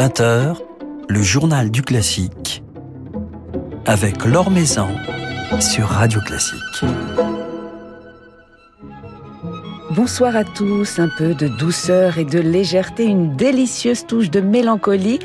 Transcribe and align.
20h, 0.00 0.56
le 1.10 1.22
journal 1.22 1.70
du 1.70 1.82
classique 1.82 2.62
avec 3.84 4.24
Laure 4.24 4.50
Maison 4.50 4.88
sur 5.60 5.88
Radio 5.88 6.22
Classique. 6.22 6.56
Bonsoir 9.90 10.36
à 10.36 10.44
tous, 10.44 10.98
un 10.98 11.10
peu 11.18 11.34
de 11.34 11.48
douceur 11.48 12.16
et 12.16 12.24
de 12.24 12.38
légèreté, 12.38 13.04
une 13.04 13.36
délicieuse 13.36 14.06
touche 14.06 14.30
de 14.30 14.40
mélancolie. 14.40 15.18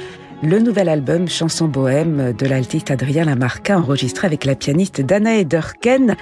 Le 0.44 0.60
nouvel 0.60 0.90
album 0.90 1.30
Chanson 1.30 1.70
bohème 1.70 2.34
de 2.34 2.46
l'altiste 2.46 2.92
Adrien 2.92 3.24
Lamarca, 3.24 3.78
enregistré 3.78 4.28
avec 4.28 4.44
la 4.44 4.56
pianiste 4.56 5.00
Dana 5.00 5.38
Ederken, 5.38 6.18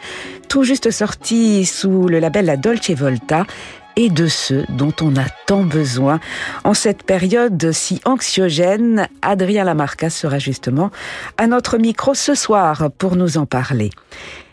tout 0.47 0.63
juste 0.63 0.91
sorti 0.91 1.65
sous 1.65 2.07
le 2.07 2.19
label 2.19 2.45
La 2.45 2.57
Dolce 2.57 2.91
Volta, 2.91 3.47
et 3.95 4.09
de 4.09 4.27
ceux 4.27 4.65
dont 4.69 4.93
on 5.01 5.15
a 5.15 5.25
tant 5.47 5.63
besoin. 5.63 6.19
En 6.63 6.73
cette 6.73 7.03
période 7.03 7.71
si 7.71 8.01
anxiogène, 8.05 9.07
Adrien 9.21 9.63
Lamarca 9.63 10.09
sera 10.09 10.39
justement 10.39 10.91
à 11.37 11.47
notre 11.47 11.77
micro 11.77 12.13
ce 12.13 12.35
soir 12.35 12.89
pour 12.97 13.15
nous 13.15 13.37
en 13.37 13.45
parler. 13.45 13.89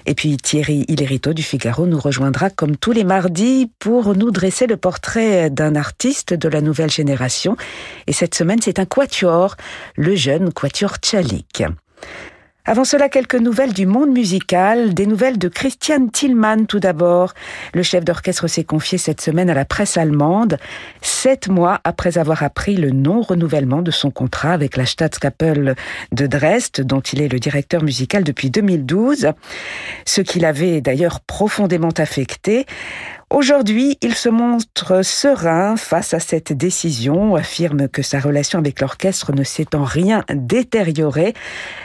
Et 0.06 0.14
puis 0.14 0.36
Thierry 0.38 0.84
Hillerito 0.88 1.32
du 1.32 1.42
Figaro 1.42 1.86
nous 1.86 2.00
rejoindra 2.00 2.50
comme 2.50 2.76
tous 2.76 2.92
les 2.92 3.04
mardis 3.04 3.70
pour 3.78 4.16
nous 4.16 4.30
dresser 4.30 4.66
le 4.66 4.76
portrait 4.76 5.50
d'un 5.50 5.76
artiste 5.76 6.34
de 6.34 6.48
la 6.48 6.60
nouvelle 6.60 6.90
génération. 6.90 7.56
Et 8.06 8.12
cette 8.12 8.34
semaine, 8.34 8.60
c'est 8.62 8.78
un 8.78 8.86
quatuor, 8.86 9.56
le 9.96 10.14
jeune 10.16 10.52
quatuor 10.52 10.96
Tchalik. 10.96 11.64
Avant 12.66 12.84
cela, 12.84 13.08
quelques 13.08 13.36
nouvelles 13.36 13.72
du 13.72 13.86
monde 13.86 14.10
musical, 14.10 14.92
des 14.92 15.06
nouvelles 15.06 15.38
de 15.38 15.48
Christian 15.48 16.08
Tillmann 16.08 16.66
tout 16.66 16.78
d'abord. 16.78 17.32
Le 17.72 17.82
chef 17.82 18.04
d'orchestre 18.04 18.48
s'est 18.48 18.64
confié 18.64 18.98
cette 18.98 19.22
semaine 19.22 19.48
à 19.48 19.54
la 19.54 19.64
presse 19.64 19.96
allemande, 19.96 20.58
sept 21.00 21.48
mois 21.48 21.80
après 21.84 22.18
avoir 22.18 22.42
appris 22.42 22.76
le 22.76 22.90
non-renouvellement 22.90 23.80
de 23.80 23.90
son 23.90 24.10
contrat 24.10 24.52
avec 24.52 24.76
la 24.76 24.84
Staatskapelle 24.84 25.74
de 26.12 26.26
Dresde, 26.26 26.82
dont 26.82 27.00
il 27.00 27.22
est 27.22 27.28
le 27.28 27.38
directeur 27.38 27.82
musical 27.82 28.24
depuis 28.24 28.50
2012, 28.50 29.28
ce 30.04 30.20
qui 30.20 30.38
l'avait 30.38 30.82
d'ailleurs 30.82 31.20
profondément 31.20 31.94
affecté. 31.96 32.66
Aujourd'hui, 33.32 33.96
il 34.02 34.16
se 34.16 34.28
montre 34.28 35.04
serein 35.04 35.76
face 35.76 36.14
à 36.14 36.18
cette 36.18 36.52
décision, 36.52 37.36
affirme 37.36 37.86
que 37.86 38.02
sa 38.02 38.18
relation 38.18 38.58
avec 38.58 38.80
l'orchestre 38.80 39.32
ne 39.32 39.44
s'est 39.44 39.76
en 39.76 39.84
rien 39.84 40.24
détériorée. 40.34 41.34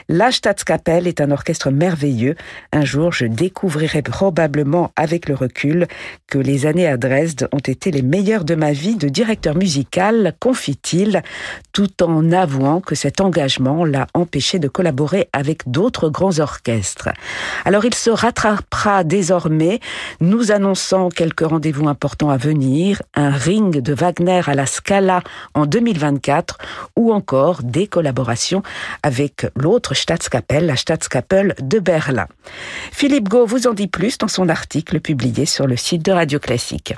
La 0.08 0.32
Staatskapelle 0.32 1.06
est 1.06 1.20
un 1.20 1.30
orchestre 1.30 1.70
merveilleux. 1.70 2.34
Un 2.72 2.84
jour, 2.84 3.12
je 3.12 3.26
découvrirai 3.26 4.02
probablement 4.02 4.90
avec 4.96 5.28
le 5.28 5.36
recul 5.36 5.86
que 6.26 6.38
les 6.38 6.66
années 6.66 6.88
à 6.88 6.96
Dresde 6.96 7.48
ont 7.52 7.58
été 7.58 7.92
les 7.92 8.02
meilleures 8.02 8.44
de 8.44 8.56
ma 8.56 8.72
vie 8.72 8.96
de 8.96 9.08
directeur 9.08 9.54
musical, 9.54 10.34
confie-t-il, 10.40 11.22
tout 11.72 12.02
en 12.02 12.32
avouant 12.32 12.80
que 12.80 12.96
cet 12.96 13.20
engagement 13.20 13.84
l'a 13.84 14.08
empêché 14.14 14.58
de 14.58 14.66
collaborer 14.66 15.28
avec 15.32 15.60
d'autres 15.70 16.08
grands 16.10 16.40
orchestres. 16.40 17.10
Alors 17.64 17.84
il 17.84 17.94
se 17.94 18.10
rattrapera 18.10 19.04
désormais, 19.04 19.78
nous 20.20 20.50
annonçant 20.50 21.08
quelques 21.08 21.35
rendez-vous 21.42 21.88
importants 21.88 22.30
à 22.30 22.36
venir, 22.36 23.02
un 23.14 23.30
ring 23.30 23.80
de 23.80 23.94
Wagner 23.94 24.42
à 24.46 24.54
la 24.54 24.66
Scala 24.66 25.22
en 25.54 25.66
2024 25.66 26.58
ou 26.96 27.12
encore 27.12 27.62
des 27.62 27.86
collaborations 27.86 28.62
avec 29.02 29.46
l'autre 29.56 29.94
Staatskapelle, 29.94 30.66
la 30.66 30.76
Staatskapelle 30.76 31.54
de 31.60 31.78
Berlin. 31.78 32.26
Philippe 32.92 33.28
Gau 33.28 33.46
vous 33.46 33.66
en 33.66 33.74
dit 33.74 33.88
plus 33.88 34.18
dans 34.18 34.28
son 34.28 34.48
article 34.48 35.00
publié 35.00 35.46
sur 35.46 35.66
le 35.66 35.76
site 35.76 36.04
de 36.04 36.12
Radio 36.12 36.38
Classique. 36.38 36.94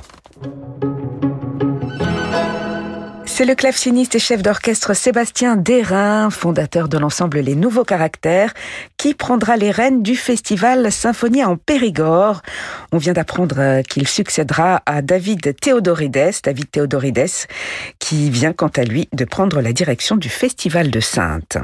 C'est 3.39 3.44
le 3.44 3.55
claveciniste 3.55 4.17
et 4.17 4.19
chef 4.19 4.42
d'orchestre 4.42 4.97
Sébastien 4.97 5.55
Derain, 5.55 6.28
fondateur 6.28 6.89
de 6.89 6.98
l'ensemble 6.98 7.39
Les 7.39 7.55
Nouveaux 7.55 7.84
Caractères, 7.84 8.53
qui 8.97 9.15
prendra 9.15 9.56
les 9.56 9.71
rênes 9.71 10.03
du 10.03 10.16
festival 10.16 10.91
Symphonia 10.91 11.48
en 11.48 11.56
Périgord. 11.56 12.43
On 12.91 12.98
vient 12.98 13.12
d'apprendre 13.12 13.82
qu'il 13.82 14.09
succédera 14.09 14.82
à 14.87 15.03
David 15.03 15.54
Théodorides, 15.54 16.32
David 16.43 16.69
Théodorides, 16.69 17.47
qui 18.00 18.28
vient 18.28 18.53
quant 18.53 18.72
à 18.77 18.82
lui 18.82 19.09
de 19.12 19.25
prendre 19.25 19.60
la 19.60 19.72
direction 19.72 20.16
du 20.16 20.28
festival 20.28 20.91
de 20.91 20.98
Sainte. 20.98 21.59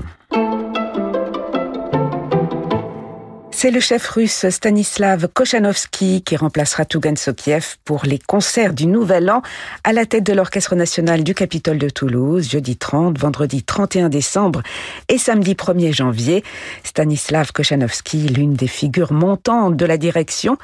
C'est 3.65 3.71
le 3.71 3.81
chef 3.81 4.07
russe 4.11 4.47
Stanislav 4.51 5.27
Kochanovsky 5.33 6.21
qui 6.21 6.37
remplacera 6.37 6.85
Tougan 6.85 7.17
Sokiev 7.17 7.77
pour 7.87 8.03
les 8.05 8.19
concerts 8.19 8.75
du 8.75 8.85
Nouvel 8.85 9.31
An 9.31 9.41
à 9.85 9.95
la 9.95 10.05
tête 10.05 10.25
de 10.25 10.35
l'Orchestre 10.35 10.75
national 10.75 11.25
du 11.25 11.33
Capitole 11.35 11.79
de 11.79 11.89
Toulouse, 11.89 12.51
jeudi 12.51 12.77
30, 12.77 13.19
vendredi 13.19 13.63
31 13.63 14.11
décembre 14.11 14.63
et 15.09 15.17
samedi 15.17 15.55
1er 15.55 15.95
janvier. 15.95 16.45
Stanislav 16.83 17.53
Kochanovsky, 17.53 18.29
l'une 18.29 18.53
des 18.53 18.67
figures 18.67 19.15
montantes 19.15 19.79
de 19.79 19.87
la 19.87 19.97
direction, 19.97 20.59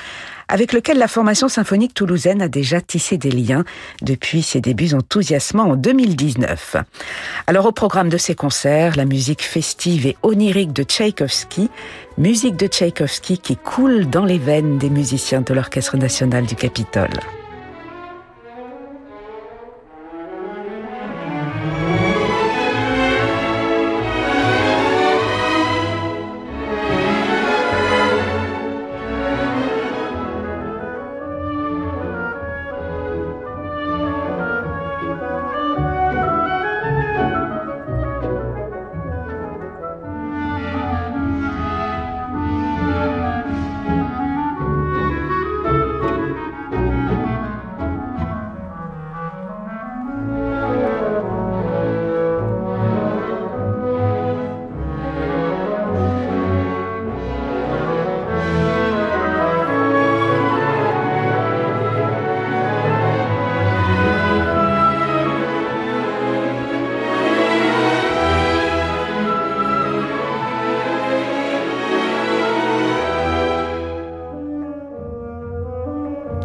avec 0.48 0.74
lequel 0.74 0.98
la 0.98 1.08
formation 1.08 1.48
symphonique 1.48 1.94
toulousaine 1.94 2.42
a 2.42 2.48
déjà 2.48 2.82
tissé 2.82 3.16
des 3.16 3.30
liens 3.30 3.64
depuis 4.02 4.42
ses 4.42 4.60
débuts 4.60 4.92
enthousiasmants 4.92 5.70
en 5.70 5.76
2019. 5.76 6.76
Alors 7.46 7.64
au 7.64 7.72
programme 7.72 8.10
de 8.10 8.18
ces 8.18 8.34
concerts, 8.34 8.96
la 8.96 9.06
musique 9.06 9.42
festive 9.42 10.06
et 10.06 10.16
onirique 10.22 10.74
de 10.74 10.82
Tchaïkovski, 10.82 11.70
musique 12.18 12.56
de 12.56 12.66
Tchaïkovski 12.66 12.89
qui 12.92 13.56
coule 13.56 14.08
dans 14.08 14.24
les 14.24 14.38
veines 14.38 14.78
des 14.78 14.90
musiciens 14.90 15.40
de 15.40 15.54
l'Orchestre 15.54 15.96
national 15.96 16.46
du 16.46 16.56
Capitole. 16.56 17.10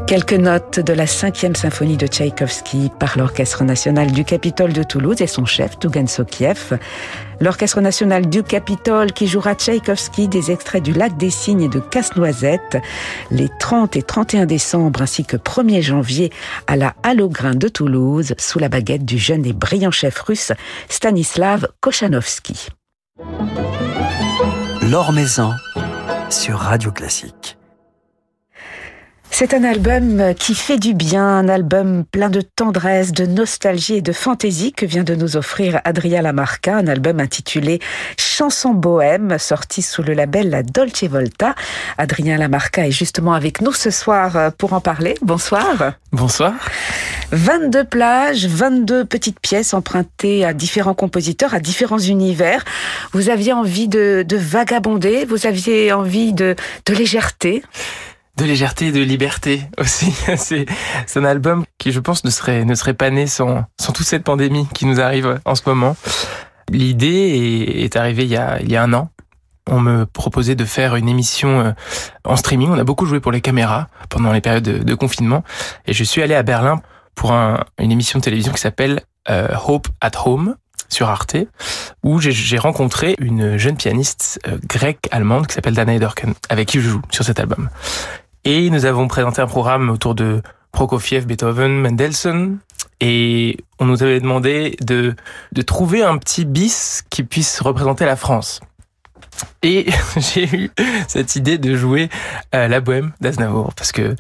Quelques 0.07 0.33
notes 0.33 0.79
de 0.79 0.93
la 0.93 1.07
cinquième 1.07 1.55
symphonie 1.55 1.97
de 1.97 2.05
Tchaïkovski 2.05 2.91
par 2.99 3.17
l'Orchestre 3.17 3.63
national 3.63 4.11
du 4.11 4.23
Capitole 4.23 4.71
de 4.71 4.83
Toulouse 4.83 5.19
et 5.19 5.25
son 5.25 5.45
chef, 5.45 5.79
Tougan 5.79 6.05
Sokiev. 6.05 6.77
L'Orchestre 7.39 7.81
national 7.81 8.29
du 8.29 8.43
Capitole 8.43 9.11
qui 9.13 9.25
jouera 9.25 9.55
Tchaïkovski 9.55 10.27
des 10.27 10.51
extraits 10.51 10.83
du 10.83 10.93
Lac 10.93 11.17
des 11.17 11.31
Cygnes 11.31 11.61
et 11.61 11.69
de 11.69 11.79
Casse-Noisette 11.79 12.77
les 13.31 13.49
30 13.59 13.95
et 13.95 14.03
31 14.03 14.45
décembre 14.45 15.01
ainsi 15.01 15.25
que 15.25 15.37
1er 15.37 15.81
janvier 15.81 16.31
à 16.67 16.75
la 16.75 16.93
Halograin 17.01 17.55
de 17.55 17.67
Toulouse 17.67 18.35
sous 18.37 18.59
la 18.59 18.69
baguette 18.69 19.05
du 19.05 19.17
jeune 19.17 19.43
et 19.43 19.53
brillant 19.53 19.91
chef 19.91 20.19
russe 20.21 20.51
Stanislav 20.87 21.67
Kochanovski. 21.81 22.67
L'Or 24.83 25.13
Maison 25.13 25.51
sur 26.29 26.59
Radio 26.59 26.91
Classique. 26.91 27.57
C'est 29.37 29.53
un 29.53 29.65
album 29.65 30.33
qui 30.33 30.55
fait 30.55 30.77
du 30.77 30.93
bien, 30.93 31.27
un 31.27 31.49
album 31.49 32.05
plein 32.05 32.29
de 32.29 32.39
tendresse, 32.39 33.11
de 33.11 33.25
nostalgie 33.25 33.95
et 33.95 34.01
de 34.01 34.13
fantaisie 34.13 34.71
que 34.71 34.85
vient 34.85 35.03
de 35.03 35.13
nous 35.13 35.35
offrir 35.35 35.81
Adrien 35.83 36.21
Lamarca, 36.21 36.77
un 36.77 36.87
album 36.87 37.19
intitulé 37.19 37.81
Chanson 38.17 38.69
bohème, 38.69 39.37
sorti 39.37 39.81
sous 39.81 40.03
le 40.03 40.13
label 40.13 40.49
La 40.49 40.63
Dolce 40.63 41.03
Volta. 41.03 41.53
Adrien 41.97 42.37
Lamarca 42.37 42.87
est 42.87 42.91
justement 42.91 43.33
avec 43.33 43.59
nous 43.59 43.73
ce 43.73 43.89
soir 43.89 44.53
pour 44.53 44.71
en 44.71 44.79
parler. 44.79 45.15
Bonsoir. 45.21 45.95
Bonsoir. 46.13 46.53
22 47.33 47.83
plages, 47.83 48.45
22 48.45 49.03
petites 49.03 49.41
pièces 49.41 49.73
empruntées 49.73 50.45
à 50.45 50.53
différents 50.53 50.93
compositeurs, 50.93 51.53
à 51.53 51.59
différents 51.59 51.99
univers. 51.99 52.63
Vous 53.11 53.29
aviez 53.29 53.51
envie 53.51 53.89
de, 53.89 54.23
de 54.25 54.37
vagabonder, 54.37 55.25
vous 55.25 55.45
aviez 55.45 55.91
envie 55.91 56.31
de, 56.31 56.55
de 56.85 56.93
légèreté 56.93 57.63
de 58.37 58.45
légèreté 58.45 58.87
et 58.87 58.91
de 58.91 59.01
liberté 59.01 59.61
aussi. 59.77 60.13
c'est, 60.37 60.65
un 61.15 61.25
album 61.25 61.65
qui, 61.77 61.91
je 61.91 61.99
pense, 61.99 62.23
ne 62.23 62.29
serait, 62.29 62.65
ne 62.65 62.75
serait 62.75 62.93
pas 62.93 63.09
né 63.09 63.27
sans, 63.27 63.65
sans 63.79 63.93
toute 63.93 64.05
cette 64.05 64.23
pandémie 64.23 64.67
qui 64.73 64.85
nous 64.85 64.99
arrive 64.99 65.39
en 65.45 65.55
ce 65.55 65.63
moment. 65.65 65.95
L'idée 66.69 67.07
est, 67.07 67.83
est 67.83 67.95
arrivée 67.95 68.23
il 68.23 68.31
y, 68.31 68.37
a, 68.37 68.59
il 68.61 68.71
y 68.71 68.75
a 68.75 68.83
un 68.83 68.93
an. 68.93 69.09
On 69.67 69.79
me 69.79 70.05
proposait 70.05 70.55
de 70.55 70.65
faire 70.65 70.95
une 70.95 71.09
émission 71.09 71.59
euh, 71.59 71.71
en 72.23 72.35
streaming. 72.35 72.69
On 72.69 72.77
a 72.77 72.83
beaucoup 72.83 73.05
joué 73.05 73.19
pour 73.19 73.31
les 73.31 73.41
caméras 73.41 73.87
pendant 74.09 74.31
les 74.31 74.41
périodes 74.41 74.63
de, 74.63 74.77
de 74.77 74.95
confinement. 74.95 75.43
Et 75.87 75.93
je 75.93 76.03
suis 76.03 76.21
allé 76.21 76.35
à 76.35 76.43
Berlin 76.43 76.81
pour 77.15 77.31
un, 77.31 77.63
une 77.79 77.91
émission 77.91 78.19
de 78.19 78.23
télévision 78.23 78.53
qui 78.53 78.61
s'appelle 78.61 79.01
euh, 79.29 79.47
Hope 79.65 79.87
at 80.01 80.11
Home 80.25 80.55
sur 80.89 81.09
Arte, 81.09 81.37
où 82.03 82.19
j'ai 82.19 82.57
rencontré 82.57 83.15
une 83.19 83.57
jeune 83.57 83.75
pianiste 83.75 84.39
euh, 84.47 84.57
grecque-allemande 84.67 85.47
qui 85.47 85.55
s'appelle 85.55 85.73
Dana 85.73 85.95
Ederken, 85.95 86.33
avec 86.49 86.67
qui 86.67 86.79
je 86.79 86.89
joue 86.89 87.01
sur 87.09 87.25
cet 87.25 87.39
album. 87.39 87.69
Et 88.47 88.69
nous 88.69 88.85
avons 88.85 89.07
présenté 89.07 89.41
un 89.41 89.47
programme 89.47 89.89
autour 89.89 90.13
de 90.13 90.43
Prokofiev, 90.71 91.25
Beethoven, 91.25 91.81
Mendelssohn, 91.81 92.59
et 93.01 93.57
on 93.79 93.85
nous 93.85 94.03
avait 94.03 94.19
demandé 94.19 94.77
de, 94.81 95.15
de 95.51 95.61
trouver 95.63 96.03
un 96.03 96.19
petit 96.19 96.45
bis 96.45 97.03
qui 97.09 97.23
puisse 97.23 97.59
représenter 97.59 98.05
la 98.05 98.15
France. 98.15 98.61
Et 99.63 99.87
j'ai 100.17 100.45
eu 100.55 100.71
cette 101.07 101.35
idée 101.35 101.57
de 101.57 101.75
jouer 101.75 102.09
euh, 102.53 102.67
la 102.67 102.81
bohème 102.81 103.13
d'Aznavour, 103.19 103.73
parce 103.73 103.91
que 103.91 104.15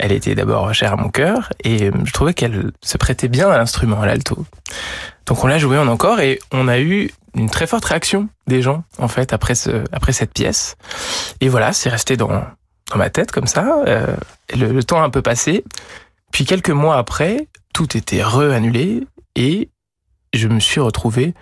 elle 0.00 0.10
était 0.10 0.34
d'abord 0.34 0.74
chère 0.74 0.94
à 0.94 0.96
mon 0.96 1.10
cœur 1.10 1.50
et 1.62 1.90
euh, 1.90 1.92
je 2.04 2.12
trouvais 2.12 2.34
qu'elle 2.34 2.72
se 2.82 2.96
prêtait 2.96 3.28
bien 3.28 3.50
à 3.50 3.56
l'instrument, 3.58 4.00
à 4.00 4.06
l'alto. 4.06 4.46
Donc 5.26 5.44
on 5.44 5.46
l'a 5.46 5.58
joué 5.58 5.78
en 5.78 5.86
encore 5.86 6.18
et 6.18 6.40
on 6.52 6.66
a 6.66 6.80
eu 6.80 7.10
une 7.36 7.50
très 7.50 7.66
forte 7.66 7.84
réaction 7.84 8.28
des 8.48 8.62
gens 8.62 8.82
en 8.98 9.08
fait 9.08 9.32
après 9.32 9.54
ce 9.54 9.84
après 9.92 10.12
cette 10.12 10.32
pièce. 10.32 10.76
Et 11.40 11.48
voilà, 11.48 11.72
c'est 11.72 11.90
resté 11.90 12.16
dans 12.16 12.30
dans 12.90 12.98
ma 12.98 13.10
tête 13.10 13.32
comme 13.32 13.46
ça. 13.46 13.82
Euh, 13.86 14.16
le, 14.54 14.82
temps 14.82 15.00
a 15.00 15.04
un 15.04 15.10
peu 15.10 15.22
passé. 15.22 15.64
Puis 16.32 16.44
quelques 16.44 16.70
mois 16.70 16.96
après, 16.96 17.48
tout 17.72 17.96
était 17.96 18.22
re-annulé 18.22 19.06
et 19.36 19.70
je 20.32 20.48
me 20.48 20.60
suis 20.60 20.80
retrouvé 20.80 21.34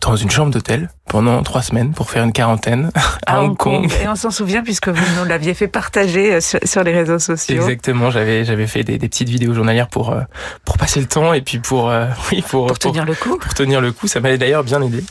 dans 0.00 0.16
une 0.16 0.30
chambre 0.30 0.52
d'hôtel 0.52 0.90
pendant 1.08 1.42
trois 1.42 1.62
semaines 1.62 1.92
pour 1.92 2.10
faire 2.10 2.24
une 2.24 2.32
quarantaine 2.32 2.90
à, 3.26 3.36
à 3.36 3.40
Hong 3.40 3.56
Kong. 3.56 3.90
Et 4.02 4.08
on 4.08 4.14
s'en 4.14 4.30
souvient 4.30 4.62
puisque 4.62 4.88
vous 4.88 5.18
nous 5.18 5.24
l'aviez 5.24 5.54
fait 5.54 5.68
partager 5.68 6.34
euh, 6.34 6.40
sur, 6.40 6.58
sur, 6.64 6.82
les 6.82 6.92
réseaux 6.92 7.18
sociaux. 7.18 7.56
Exactement, 7.56 8.10
j'avais 8.10 8.44
j'avais 8.44 8.66
fait 8.66 8.84
des, 8.84 8.98
des, 8.98 9.08
petites 9.08 9.28
vidéos 9.28 9.54
journalières 9.54 9.88
pour 9.88 10.10
euh, 10.10 10.20
pour 10.64 10.78
passer 10.78 11.00
le 11.00 11.06
temps 11.06 11.32
et 11.32 11.40
puis 11.40 11.58
pour 11.58 11.90
euh, 11.90 12.06
oui 12.32 12.42
pour 12.42 12.66
pour 12.66 12.78
tenir 12.78 13.04
le 13.04 13.14
coup. 13.14 13.36
Pour 13.38 13.54
tenir 13.54 13.80
le 13.80 13.92
coup, 13.92 14.06
ça 14.06 14.20
m'avait 14.20 14.38
d'ailleurs 14.38 14.64
bien 14.64 14.82
aidé. 14.82 15.04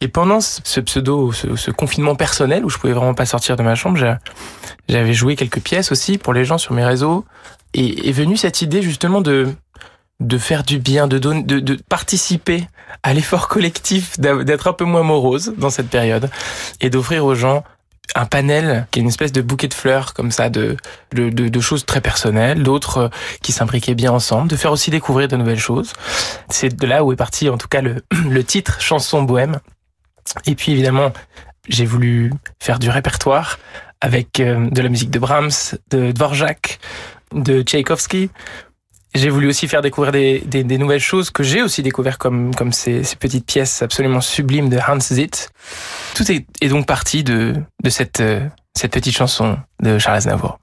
Et 0.00 0.08
pendant 0.08 0.40
ce 0.40 0.80
pseudo, 0.80 1.30
ce, 1.30 1.54
ce, 1.54 1.70
confinement 1.70 2.16
personnel 2.16 2.64
où 2.64 2.68
je 2.68 2.76
pouvais 2.76 2.92
vraiment 2.92 3.14
pas 3.14 3.24
sortir 3.24 3.54
de 3.54 3.62
ma 3.62 3.76
chambre, 3.76 3.96
j'avais 4.88 5.12
joué 5.12 5.36
quelques 5.36 5.60
pièces 5.60 5.92
aussi 5.92 6.18
pour 6.18 6.32
les 6.32 6.44
gens 6.44 6.58
sur 6.58 6.72
mes 6.72 6.84
réseaux. 6.84 7.24
Et 7.72 8.08
est 8.08 8.12
venue 8.12 8.36
cette 8.36 8.62
idée 8.62 8.82
justement 8.82 9.20
de 9.20 9.54
de 10.22 10.38
faire 10.38 10.62
du 10.62 10.78
bien, 10.78 11.06
de, 11.08 11.76
participer 11.88 12.66
à 13.02 13.12
l'effort 13.14 13.48
collectif, 13.48 14.18
d'être 14.18 14.68
un 14.68 14.72
peu 14.72 14.84
moins 14.84 15.02
morose 15.02 15.54
dans 15.56 15.70
cette 15.70 15.88
période 15.88 16.30
et 16.80 16.90
d'offrir 16.90 17.24
aux 17.24 17.34
gens 17.34 17.64
un 18.14 18.26
panel 18.26 18.86
qui 18.90 18.98
est 18.98 19.02
une 19.02 19.08
espèce 19.08 19.32
de 19.32 19.40
bouquet 19.40 19.68
de 19.68 19.74
fleurs 19.74 20.12
comme 20.12 20.30
ça, 20.30 20.50
de, 20.50 20.76
de, 21.12 21.30
de 21.30 21.60
choses 21.60 21.86
très 21.86 22.00
personnelles, 22.00 22.62
d'autres 22.62 23.10
qui 23.42 23.52
s'imbriquaient 23.52 23.94
bien 23.94 24.12
ensemble, 24.12 24.48
de 24.48 24.56
faire 24.56 24.72
aussi 24.72 24.90
découvrir 24.90 25.28
de 25.28 25.36
nouvelles 25.36 25.58
choses. 25.58 25.92
C'est 26.48 26.76
de 26.76 26.86
là 26.86 27.04
où 27.04 27.12
est 27.12 27.16
parti 27.16 27.48
en 27.48 27.56
tout 27.56 27.68
cas 27.68 27.80
le, 27.80 28.02
le 28.28 28.44
titre 28.44 28.80
Chanson 28.80 29.22
bohème. 29.22 29.60
Et 30.46 30.54
puis 30.54 30.72
évidemment, 30.72 31.12
j'ai 31.68 31.86
voulu 31.86 32.32
faire 32.60 32.78
du 32.78 32.90
répertoire 32.90 33.58
avec 34.00 34.40
euh, 34.40 34.68
de 34.68 34.82
la 34.82 34.88
musique 34.88 35.10
de 35.10 35.18
Brahms, 35.18 35.50
de 35.90 36.12
Dvorak, 36.12 36.80
de 37.32 37.62
Tchaïkovski 37.62 38.30
j'ai 39.14 39.28
voulu 39.28 39.48
aussi 39.48 39.68
faire 39.68 39.82
découvrir 39.82 40.12
des, 40.12 40.40
des, 40.40 40.64
des 40.64 40.78
nouvelles 40.78 41.00
choses 41.00 41.30
que 41.30 41.42
j'ai 41.42 41.62
aussi 41.62 41.82
découvert 41.82 42.18
comme, 42.18 42.54
comme 42.54 42.72
ces, 42.72 43.04
ces, 43.04 43.16
petites 43.16 43.46
pièces 43.46 43.82
absolument 43.82 44.20
sublimes 44.20 44.68
de 44.68 44.78
Hans 44.78 45.00
Zitt. 45.00 45.50
Tout 46.14 46.30
est, 46.32 46.46
est 46.60 46.68
donc 46.68 46.86
parti 46.86 47.22
de, 47.22 47.54
de 47.82 47.90
cette, 47.90 48.20
euh, 48.20 48.46
cette 48.74 48.92
petite 48.92 49.14
chanson 49.14 49.58
de 49.82 49.98
Charles 49.98 50.16
Aznavour. 50.16 50.58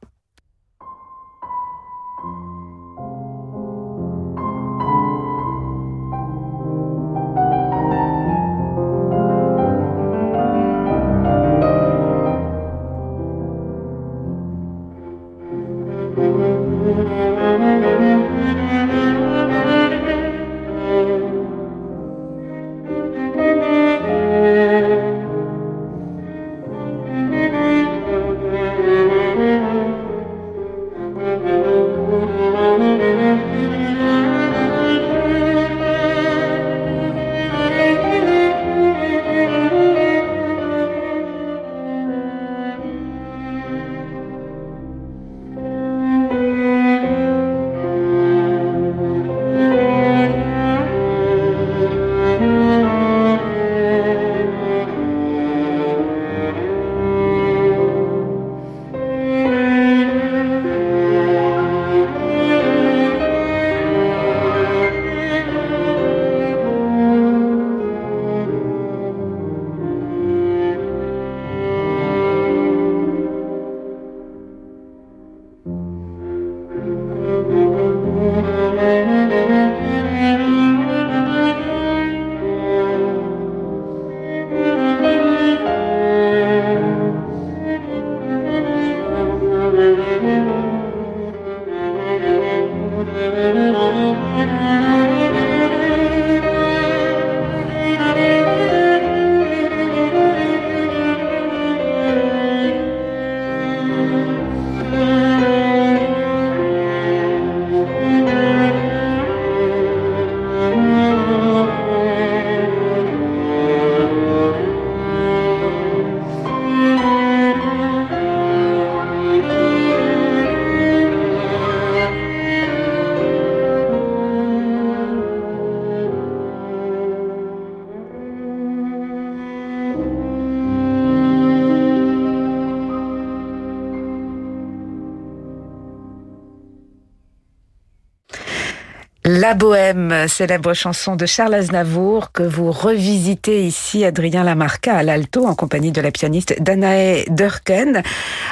La 139.50 139.56
Bohème, 139.56 140.28
célèbre 140.28 140.76
chanson 140.76 141.16
de 141.16 141.26
Charles 141.26 141.56
Aznavour 141.56 142.32
que 142.32 142.44
vous 142.44 142.72
revisitez 142.72 143.66
ici, 143.66 144.06
Adrien 144.06 144.44
Lamarca, 144.44 144.96
à 144.96 145.02
l'alto, 145.02 145.48
en 145.48 145.56
compagnie 145.56 145.92
de 145.92 146.02
la 146.02 146.12
pianiste 146.12 146.62
Danae 146.62 147.24
Durken. 147.30 148.04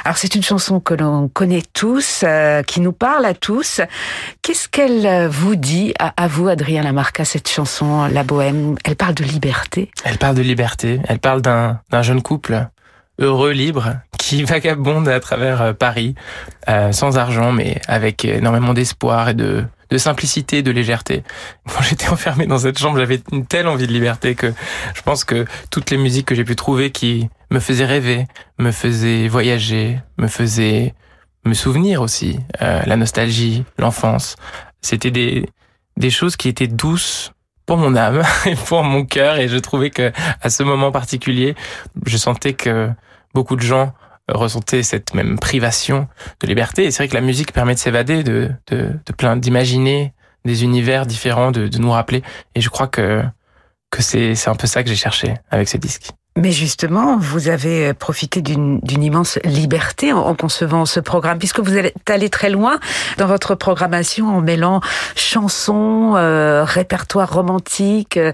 Alors 0.04 0.16
c'est 0.16 0.34
une 0.34 0.42
chanson 0.42 0.80
que 0.80 0.94
l'on 0.94 1.28
connaît 1.28 1.62
tous, 1.72 2.22
euh, 2.24 2.64
qui 2.64 2.80
nous 2.80 2.90
parle 2.90 3.26
à 3.26 3.34
tous. 3.34 3.80
Qu'est-ce 4.42 4.68
qu'elle 4.68 5.28
vous 5.28 5.54
dit 5.54 5.94
à, 6.00 6.26
vous, 6.26 6.48
Adrien 6.48 6.82
Lamarca, 6.82 7.24
cette 7.24 7.48
chanson, 7.48 8.06
La 8.06 8.24
Bohème? 8.24 8.74
Elle 8.82 8.96
parle 8.96 9.14
de 9.14 9.22
liberté 9.22 9.92
Elle 10.04 10.18
parle 10.18 10.34
de 10.34 10.42
liberté, 10.42 11.00
elle 11.06 11.20
parle 11.20 11.42
d'un 11.42 12.02
jeune 12.02 12.22
couple 12.22 12.66
heureux, 13.20 13.52
libre, 13.52 13.98
qui 14.18 14.42
vagabonde 14.42 15.08
à 15.08 15.20
travers 15.20 15.76
Paris, 15.76 16.16
sans 16.90 17.18
argent, 17.18 17.52
mais 17.52 17.80
avec 17.86 18.24
énormément 18.24 18.74
d'espoir 18.74 19.28
et 19.28 19.34
de, 19.34 19.64
de 19.90 19.98
simplicité, 19.98 20.62
de 20.62 20.70
légèreté. 20.70 21.22
Quand 21.66 21.82
j'étais 21.82 22.08
enfermé 22.10 22.46
dans 22.46 22.58
cette 22.58 22.78
chambre, 22.78 22.98
j'avais 22.98 23.20
une 23.32 23.46
telle 23.46 23.68
envie 23.68 23.86
de 23.86 23.92
liberté 23.92 24.34
que 24.34 24.52
je 24.94 25.02
pense 25.02 25.24
que 25.24 25.46
toutes 25.70 25.90
les 25.90 25.96
musiques 25.96 26.26
que 26.26 26.34
j'ai 26.34 26.44
pu 26.44 26.56
trouver 26.56 26.90
qui 26.90 27.28
me 27.50 27.60
faisaient 27.60 27.86
rêver, 27.86 28.26
me 28.58 28.70
faisaient 28.70 29.28
voyager, 29.28 29.98
me 30.18 30.26
faisaient 30.26 30.94
me 31.44 31.54
souvenir 31.54 32.02
aussi, 32.02 32.38
euh, 32.62 32.82
la 32.84 32.96
nostalgie, 32.96 33.64
l'enfance, 33.78 34.36
c'était 34.82 35.10
des, 35.10 35.48
des 35.96 36.10
choses 36.10 36.36
qui 36.36 36.48
étaient 36.48 36.66
douces 36.66 37.32
pour 37.64 37.76
mon 37.76 37.96
âme 37.96 38.22
et 38.46 38.54
pour 38.54 38.82
mon 38.82 39.04
cœur 39.04 39.38
et 39.38 39.48
je 39.48 39.56
trouvais 39.56 39.90
que 39.90 40.12
à 40.40 40.50
ce 40.50 40.62
moment 40.62 40.90
particulier, 40.90 41.54
je 42.06 42.16
sentais 42.16 42.54
que 42.54 42.90
beaucoup 43.34 43.56
de 43.56 43.62
gens 43.62 43.92
ressentait 44.28 44.82
cette 44.82 45.14
même 45.14 45.38
privation 45.38 46.08
de 46.40 46.46
liberté. 46.46 46.84
Et 46.84 46.90
c'est 46.90 46.98
vrai 46.98 47.08
que 47.08 47.14
la 47.14 47.20
musique 47.20 47.52
permet 47.52 47.74
de 47.74 47.78
s'évader, 47.78 48.22
de, 48.22 48.50
de, 48.68 48.90
de 49.04 49.12
plein, 49.12 49.36
d'imaginer 49.36 50.12
des 50.44 50.64
univers 50.64 51.06
différents, 51.06 51.50
de, 51.50 51.68
de 51.68 51.78
nous 51.78 51.90
rappeler. 51.90 52.22
Et 52.54 52.60
je 52.60 52.68
crois 52.68 52.86
que, 52.88 53.22
que 53.90 54.02
c'est, 54.02 54.34
c'est 54.34 54.50
un 54.50 54.54
peu 54.54 54.66
ça 54.66 54.82
que 54.82 54.88
j'ai 54.88 54.96
cherché 54.96 55.34
avec 55.50 55.68
ce 55.68 55.76
disque. 55.76 56.10
Mais 56.38 56.52
justement, 56.52 57.16
vous 57.18 57.48
avez 57.48 57.92
profité 57.94 58.42
d'une 58.42 59.02
immense 59.02 59.40
liberté 59.44 60.12
en, 60.12 60.36
concevant 60.36 60.86
ce 60.86 61.00
programme, 61.00 61.38
puisque 61.38 61.58
vous 61.58 61.76
êtes 61.76 62.08
allé 62.08 62.30
très 62.30 62.48
loin 62.48 62.78
dans 63.16 63.26
votre 63.26 63.56
programmation 63.56 64.28
en 64.28 64.40
mêlant 64.40 64.80
chansons, 65.16 66.14
euh, 66.14 66.62
répertoire 66.64 67.32
romantique, 67.32 68.16
euh, 68.16 68.32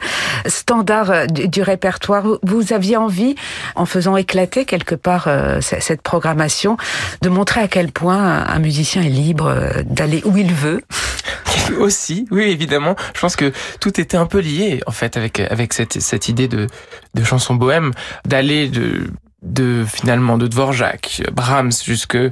euh, 0.70 1.26
du, 1.26 1.62
répertoire. 1.62 2.24
Vous 2.42 2.74
aviez 2.74 2.98
envie, 2.98 3.36
en 3.74 3.86
faisant 3.86 4.18
éclater 4.18 4.66
quelque 4.66 4.94
part 4.94 5.24
euh, 5.26 5.60
cette 5.62 6.02
programmation, 6.02 6.76
de 7.22 7.30
montrer 7.30 7.62
à 7.62 7.68
quel 7.68 7.90
point 7.90 8.44
un 8.46 8.58
musicien 8.58 9.02
est 9.02 9.08
libre 9.08 9.56
d'aller 9.86 10.20
où 10.26 10.36
il 10.36 10.52
veut. 10.52 10.82
Aussi, 11.78 12.26
oui, 12.30 12.42
évidemment. 12.42 12.96
Je 13.14 13.20
pense 13.20 13.36
que 13.36 13.50
tout 13.80 13.98
était 13.98 14.18
un 14.18 14.26
peu 14.26 14.40
lié, 14.40 14.82
en 14.86 14.92
fait, 14.92 15.16
avec 15.16 15.40
avec 15.40 15.72
cette 15.72 16.00
cette 16.00 16.28
idée 16.28 16.48
de 16.48 16.66
de 17.14 17.24
chanson 17.24 17.54
bohème 17.54 17.92
d'aller 18.26 18.68
de, 18.68 19.10
de 19.42 19.84
finalement 19.86 20.38
de 20.38 20.46
Dvorak, 20.46 21.22
Brahms 21.32 21.72
jusque 21.84 22.16
euh, 22.16 22.30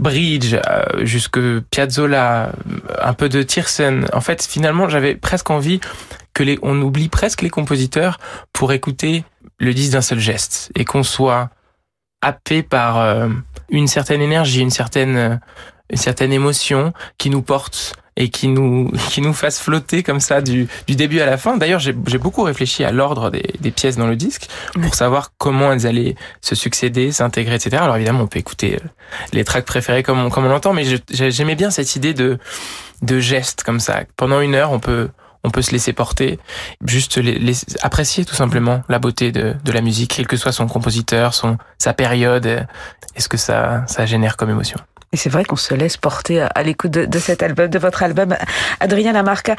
Bridge, 0.00 0.54
euh, 0.54 1.04
jusque 1.04 1.40
Piazzolla, 1.70 2.52
un 3.00 3.14
peu 3.14 3.28
de 3.28 3.42
Tiersen. 3.42 4.06
En 4.12 4.20
fait, 4.20 4.44
finalement, 4.44 4.88
j'avais 4.88 5.14
presque 5.14 5.50
envie 5.50 5.80
que 6.32 6.42
les, 6.42 6.58
on 6.62 6.80
oublie 6.80 7.08
presque 7.08 7.42
les 7.42 7.50
compositeurs 7.50 8.18
pour 8.52 8.72
écouter 8.72 9.24
le 9.58 9.72
disque 9.72 9.92
d'un 9.92 10.02
seul 10.02 10.18
geste 10.18 10.70
et 10.74 10.84
qu'on 10.84 11.02
soit 11.02 11.50
happé 12.22 12.62
par 12.62 12.98
euh, 12.98 13.28
une 13.68 13.86
certaine 13.86 14.20
énergie, 14.20 14.60
une 14.60 14.70
certaine, 14.70 15.40
une 15.90 15.96
certaine 15.96 16.32
émotion 16.32 16.92
qui 17.18 17.30
nous 17.30 17.42
porte 17.42 17.94
et 18.16 18.28
qui 18.28 18.48
nous 18.48 18.90
qui 19.10 19.20
nous 19.20 19.32
fasse 19.32 19.60
flotter 19.60 20.02
comme 20.02 20.20
ça 20.20 20.40
du, 20.40 20.68
du 20.86 20.96
début 20.96 21.20
à 21.20 21.26
la 21.26 21.36
fin. 21.36 21.56
D'ailleurs, 21.56 21.80
j'ai 21.80 21.92
beaucoup 21.92 22.42
réfléchi 22.42 22.84
à 22.84 22.92
l'ordre 22.92 23.30
des, 23.30 23.54
des, 23.60 23.70
pièces 23.70 23.96
dans 23.96 24.06
le 24.06 24.16
disque 24.16 24.48
pour 24.80 24.94
savoir 24.94 25.32
comment 25.38 25.72
elles 25.72 25.86
allaient 25.86 26.14
se 26.40 26.54
succéder, 26.54 27.12
s'intégrer, 27.12 27.56
etc. 27.56 27.78
Alors 27.82 27.96
évidemment, 27.96 28.22
on 28.22 28.26
peut 28.26 28.38
écouter 28.38 28.76
euh, 28.76 28.88
les 29.32 29.44
tracks 29.44 29.64
préférés 29.64 30.02
comme 30.02 30.18
on, 30.18 30.30
comme 30.30 30.44
on 30.44 30.48
l'entend, 30.48 30.72
mais 30.72 30.84
j'aimais 31.10 31.56
bien 31.56 31.70
cette 31.70 31.96
idée 31.96 32.14
de 32.14 32.38
de 33.02 33.18
gestes 33.18 33.62
comme 33.64 33.80
ça. 33.80 34.02
Pendant 34.16 34.40
une 34.40 34.54
heure, 34.54 34.72
on 34.72 34.78
peut 34.78 35.08
on 35.46 35.50
peut 35.50 35.60
se 35.60 35.72
laisser 35.72 35.92
porter, 35.92 36.38
juste 36.86 37.18
les, 37.18 37.54
apprécier 37.82 38.24
tout 38.24 38.34
simplement 38.34 38.82
la 38.88 38.98
beauté 38.98 39.30
de, 39.30 39.54
de 39.62 39.72
la 39.72 39.82
musique, 39.82 40.14
quel 40.16 40.26
que 40.26 40.38
soit 40.38 40.52
son 40.52 40.66
compositeur, 40.66 41.34
son 41.34 41.58
sa 41.76 41.92
période, 41.92 42.46
et 43.14 43.20
ce 43.20 43.28
que 43.28 43.36
ça 43.36 43.84
ça 43.86 44.06
génère 44.06 44.36
comme 44.36 44.50
émotion. 44.50 44.78
Et 45.14 45.16
c'est 45.16 45.30
vrai 45.30 45.44
qu'on 45.44 45.54
se 45.54 45.72
laisse 45.74 45.96
porter 45.96 46.40
à 46.40 46.62
l'écoute 46.64 46.90
de, 46.90 47.18
cet 47.20 47.44
album, 47.44 47.68
de 47.68 47.78
votre 47.78 48.02
album, 48.02 48.34
Adrien 48.80 49.12
Lamarca. 49.12 49.54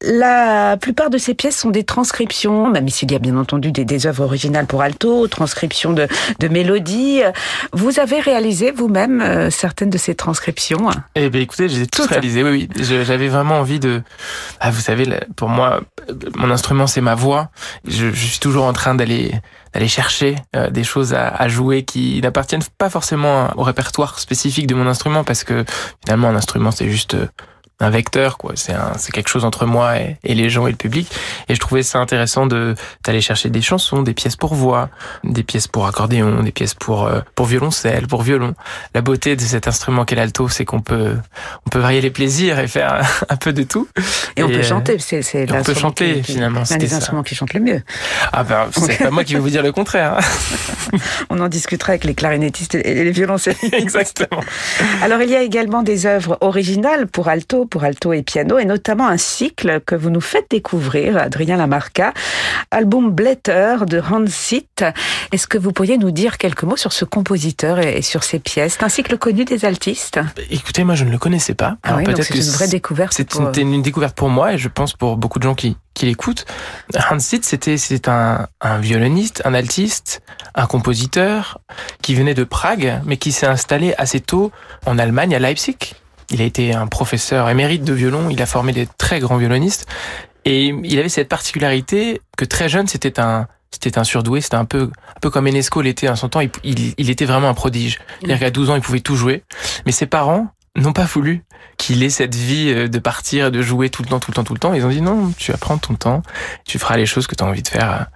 La 0.00 0.78
plupart 0.80 1.10
de 1.10 1.18
ces 1.18 1.34
pièces 1.34 1.58
sont 1.58 1.68
des 1.68 1.84
transcriptions, 1.84 2.70
même 2.70 2.88
s'il 2.88 3.12
y 3.12 3.14
a 3.14 3.18
bien 3.18 3.36
entendu 3.36 3.72
des, 3.72 3.84
des 3.84 4.06
œuvres 4.06 4.24
originales 4.24 4.64
pour 4.64 4.80
alto, 4.80 5.28
transcriptions 5.28 5.92
de, 5.92 6.08
de 6.40 6.48
mélodies. 6.48 7.20
Vous 7.74 8.00
avez 8.00 8.20
réalisé 8.20 8.70
vous-même 8.70 9.20
euh, 9.20 9.50
certaines 9.50 9.90
de 9.90 9.98
ces 9.98 10.14
transcriptions? 10.14 10.88
Eh 11.14 11.28
bien, 11.28 11.42
écoutez, 11.42 11.68
j'ai 11.68 11.86
tout 11.86 12.06
réalisé. 12.08 12.42
Oui, 12.42 12.66
oui. 12.74 12.82
J'avais 12.82 13.28
vraiment 13.28 13.58
envie 13.60 13.78
de. 13.78 14.00
Ah, 14.60 14.70
vous 14.70 14.80
savez, 14.80 15.06
pour 15.36 15.50
moi, 15.50 15.82
mon 16.36 16.50
instrument 16.50 16.86
c'est 16.86 17.02
ma 17.02 17.14
voix. 17.14 17.50
Je, 17.86 18.10
je 18.12 18.26
suis 18.26 18.40
toujours 18.40 18.64
en 18.64 18.72
train 18.72 18.94
d'aller 18.94 19.34
d'aller 19.72 19.88
chercher 19.88 20.36
euh, 20.54 20.70
des 20.70 20.84
choses 20.84 21.14
à, 21.14 21.48
jouer 21.48 21.84
qui 21.84 22.20
n'appartiennent 22.20 22.62
pas 22.78 22.90
forcément 22.90 23.50
au 23.56 23.62
répertoire 23.62 24.18
spécifique 24.18 24.66
de 24.66 24.74
mon 24.74 24.86
instrument 24.86 25.24
parce 25.24 25.44
que 25.44 25.64
finalement 26.04 26.28
un 26.28 26.36
instrument 26.36 26.70
c'est 26.70 26.88
juste 26.88 27.14
euh, 27.14 27.26
un 27.78 27.90
vecteur 27.90 28.38
quoi. 28.38 28.52
C'est 28.54 28.74
c'est 28.96 29.12
quelque 29.12 29.28
chose 29.28 29.44
entre 29.44 29.66
moi 29.66 29.98
et, 29.98 30.16
et, 30.24 30.34
les 30.34 30.48
gens 30.48 30.66
et 30.66 30.70
le 30.70 30.76
public. 30.76 31.10
Et 31.48 31.54
je 31.54 31.60
trouvais 31.60 31.82
ça 31.82 31.98
intéressant 31.98 32.46
de 32.46 32.74
d'aller 33.04 33.20
chercher 33.20 33.50
des 33.50 33.60
chansons 33.60 34.02
des 34.02 34.14
pièces 34.14 34.36
pour 34.36 34.54
voix 34.54 34.88
des 35.24 35.42
pièces 35.42 35.68
pour 35.68 35.86
accordéon 35.86 36.42
des 36.42 36.52
pièces 36.52 36.74
pour 36.74 37.06
euh, 37.06 37.20
pour 37.34 37.46
violoncelle 37.46 38.06
pour 38.06 38.22
violon. 38.22 38.54
La 38.94 39.02
beauté 39.02 39.36
de 39.36 39.42
cet 39.42 39.68
instrument 39.68 40.06
qu'est 40.06 40.16
l'alto 40.16 40.48
c'est 40.48 40.64
qu'on 40.64 40.80
peut 40.80 41.16
on 41.66 41.70
peut 41.70 41.78
varier 41.78 42.00
les 42.00 42.10
plaisirs 42.10 42.58
et 42.58 42.66
faire 42.66 43.00
un 43.28 43.36
peu 43.36 43.52
de 43.52 43.62
tout. 43.62 43.88
Et, 44.36 44.42
on 44.42 44.48
peut 44.48 44.62
chanter 44.62 44.98
c'est 44.98 45.20
c'est 45.20 45.50
on 45.52 45.62
peut 45.62 45.74
chanter 45.74 46.22
qui, 46.22 46.32
finalement 46.32 46.64
c'est 46.64 46.78
des 46.78 46.94
instruments 46.94 47.22
qui 47.22 47.34
chantent 47.34 47.54
le 47.54 47.60
mieux. 47.60 47.82
Ah 48.32 48.42
ben 48.42 48.68
c'est 48.72 48.98
pas 48.98 49.10
moi 49.10 49.24
qui 49.24 49.34
vais 49.34 49.40
vous 49.40 49.50
dire 49.50 49.62
le 49.62 49.72
contraire 49.72 50.18
hein. 50.18 50.98
on 51.30 51.40
en 51.40 51.48
discutera 51.48 51.90
avec 51.90 52.04
les 52.04 52.14
clarinettistes 52.14 52.74
et 52.74 53.04
les 53.04 53.10
violoncellistes. 53.10 53.74
Exactement. 53.74 54.40
Alors 55.02 55.20
il 55.20 55.28
y 55.28 55.36
a 55.36 55.42
également 55.42 55.82
des 55.82 56.06
œuvres 56.06 56.38
originales 56.40 57.06
pour 57.06 57.28
alto 57.28 57.65
pour 57.66 57.84
alto 57.84 58.12
et 58.12 58.22
piano, 58.22 58.58
et 58.58 58.64
notamment 58.64 59.08
un 59.08 59.16
cycle 59.16 59.80
que 59.84 59.94
vous 59.94 60.10
nous 60.10 60.20
faites 60.20 60.46
découvrir, 60.50 61.16
Adrien 61.16 61.56
Lamarca, 61.56 62.12
album 62.70 63.10
Blätter 63.10 63.76
de 63.86 64.00
Hans 64.00 64.26
Sitt. 64.28 64.84
Est-ce 65.32 65.46
que 65.46 65.58
vous 65.58 65.72
pourriez 65.72 65.98
nous 65.98 66.10
dire 66.10 66.38
quelques 66.38 66.62
mots 66.62 66.76
sur 66.76 66.92
ce 66.92 67.04
compositeur 67.04 67.78
et 67.78 68.02
sur 68.02 68.24
ses 68.24 68.38
pièces? 68.38 68.74
C'est 68.78 68.84
un 68.84 68.88
cycle 68.88 69.18
connu 69.18 69.44
des 69.44 69.64
altistes 69.64 70.20
Écoutez, 70.50 70.84
moi 70.84 70.94
je 70.94 71.04
ne 71.04 71.10
le 71.10 71.18
connaissais 71.18 71.54
pas. 71.54 71.76
Ah 71.82 71.96
peut-être 72.04 72.22
c'est 72.22 72.34
une 72.34 72.42
vraie 72.42 72.68
découverte. 72.68 73.12
C'était 73.12 73.38
pour... 73.38 73.56
une 73.56 73.82
découverte 73.82 74.16
pour 74.16 74.28
moi 74.28 74.52
et 74.52 74.58
je 74.58 74.68
pense 74.68 74.92
pour 74.92 75.16
beaucoup 75.16 75.38
de 75.38 75.44
gens 75.44 75.54
qui, 75.54 75.76
qui 75.94 76.06
l'écoutent. 76.06 76.44
Hans 77.10 77.18
Sitt, 77.18 77.44
c'était 77.44 78.08
un 78.08 78.78
violoniste, 78.78 79.42
un 79.44 79.54
altiste, 79.54 80.22
un 80.54 80.66
compositeur 80.66 81.58
qui 82.02 82.14
venait 82.14 82.34
de 82.34 82.44
Prague, 82.44 83.00
mais 83.04 83.16
qui 83.16 83.32
s'est 83.32 83.46
installé 83.46 83.94
assez 83.98 84.20
tôt 84.20 84.50
en 84.86 84.98
Allemagne, 84.98 85.34
à 85.34 85.38
Leipzig. 85.38 85.76
Il 86.30 86.42
a 86.42 86.44
été 86.44 86.74
un 86.74 86.86
professeur 86.86 87.48
émérite 87.48 87.84
de 87.84 87.92
violon, 87.92 88.28
il 88.30 88.40
a 88.42 88.46
formé 88.46 88.72
des 88.72 88.86
très 88.98 89.20
grands 89.20 89.36
violonistes 89.36 89.86
et 90.44 90.66
il 90.66 90.98
avait 90.98 91.08
cette 91.08 91.28
particularité 91.28 92.20
que 92.36 92.44
très 92.44 92.68
jeune, 92.68 92.86
c'était 92.86 93.20
un 93.20 93.48
c'était 93.70 93.98
un 93.98 94.04
surdoué, 94.04 94.40
c'était 94.40 94.56
un 94.56 94.64
peu 94.64 94.90
un 95.16 95.20
peu 95.20 95.28
comme 95.28 95.46
Enesco 95.46 95.82
l'était 95.82 96.06
à 96.06 96.16
son 96.16 96.28
temps, 96.28 96.40
il, 96.40 96.50
il, 96.64 97.10
était 97.10 97.24
vraiment 97.24 97.48
un 97.48 97.54
prodige. 97.54 97.98
C'est-à-dire 98.20 98.38
qu'à 98.38 98.50
12 98.50 98.70
ans, 98.70 98.76
il 98.76 98.80
pouvait 98.80 99.00
tout 99.00 99.16
jouer, 99.16 99.42
mais 99.84 99.92
ses 99.92 100.06
parents 100.06 100.48
n'ont 100.76 100.92
pas 100.92 101.04
voulu 101.04 101.44
qu'il 101.76 102.02
ait 102.02 102.10
cette 102.10 102.34
vie 102.34 102.70
euh, 102.70 102.88
de 102.88 102.98
partir, 102.98 103.50
de 103.50 103.62
jouer 103.62 103.90
tout 103.90 104.02
le 104.02 104.08
temps, 104.08 104.20
tout 104.20 104.30
le 104.30 104.34
temps, 104.34 104.44
tout 104.44 104.54
le 104.54 104.60
temps. 104.60 104.74
Ils 104.74 104.84
ont 104.84 104.90
dit 104.90 105.00
non, 105.00 105.32
tu 105.36 105.52
vas 105.52 105.58
prendre 105.58 105.80
ton 105.80 105.94
temps, 105.94 106.22
tu 106.64 106.78
feras 106.78 106.96
les 106.96 107.06
choses 107.06 107.26
que 107.26 107.34
tu 107.34 107.42
as 107.42 107.46
envie 107.46 107.62
de 107.62 107.68
faire 107.68 108.06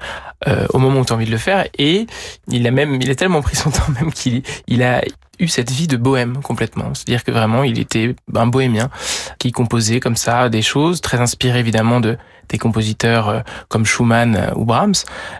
euh, 0.49 0.66
au 0.70 0.78
moment 0.78 1.00
où 1.00 1.04
tu 1.04 1.12
as 1.12 1.16
envie 1.16 1.26
de 1.26 1.30
le 1.30 1.38
faire. 1.38 1.66
Et 1.78 2.06
il 2.49 2.66
a 2.66 2.70
même, 2.70 3.00
il 3.00 3.11
a 3.11 3.14
tellement 3.14 3.42
pris 3.42 3.56
son 3.56 3.70
temps 3.70 3.90
même 4.00 4.12
qu'il 4.12 4.42
il 4.66 4.82
a 4.82 5.02
eu 5.38 5.49
cette 5.49 5.70
vie 5.70 5.87
de 5.87 5.97
bohème 5.97 6.42
complètement. 6.42 6.94
C'est-à-dire 6.94 7.25
que 7.25 7.30
vraiment, 7.30 7.62
il 7.62 7.78
était 7.78 8.14
un 8.35 8.47
bohémien 8.47 8.90
qui 9.38 9.52
composait 9.52 10.00
comme 10.00 10.16
ça 10.16 10.49
des 10.49 10.62
choses, 10.62 11.00
très 11.00 11.20
inspiré 11.20 11.59
évidemment 11.59 12.00
de 12.00 12.16
des 12.49 12.59
compositeurs 12.59 13.28
euh, 13.28 13.40
comme 13.68 13.87
Schumann 13.87 14.52
ou 14.56 14.64
Brahms. 14.64 14.94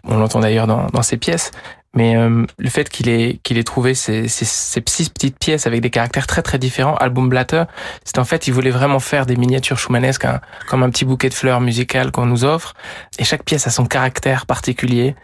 On 0.05 0.17
l'entend 0.17 0.41
d'ailleurs 0.41 0.67
dans, 0.67 0.87
dans 0.87 1.03
ses 1.03 1.17
pièces. 1.17 1.51
Mais 1.95 2.17
euh, 2.17 2.47
le 2.59 2.71
fait 2.71 2.89
qu'il 2.89 3.09
ait 3.09 3.41
qu'il 3.43 3.59
ait 3.59 3.65
trouvé 3.65 3.95
ces, 3.95 4.29
ces, 4.29 4.45
ces, 4.45 4.83
six 4.87 5.11
petites 5.11 5.39
pièces 5.39 5.67
avec 5.67 5.81
des 5.81 5.91
caractères 5.91 6.29
très 6.29 6.43
très 6.43 6.59
différents, 6.59 6.95
album 6.95 7.29
Blatter, 7.29 7.65
c'est 8.05 8.19
en 8.19 8.25
fait 8.25 8.47
il 8.47 8.53
voulait 8.53 8.71
vraiment 8.71 9.01
faire 9.01 9.27
des 9.27 9.35
miniatures 9.35 9.79
schumannesques, 9.79 10.25
hein, 10.25 10.41
comme 10.69 10.85
un 10.85 10.91
petit 10.91 11.05
bouquet 11.05 11.29
de 11.29 11.35
fleurs 11.35 11.61
musicales 11.61 12.13
qu'on 12.13 12.27
nous 12.27 12.45
offre, 12.45 12.75
et 13.19 13.25
chaque 13.25 13.45
pièce 13.45 13.67
a 13.67 13.71
son 13.71 13.87
caractère 13.87 14.47
particulier. 14.47 15.17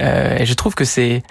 Euh, 0.00 0.38
et 0.38 0.46
je 0.46 0.54
trouve 0.54 0.74
que 0.74 0.84
c'est 0.84 1.22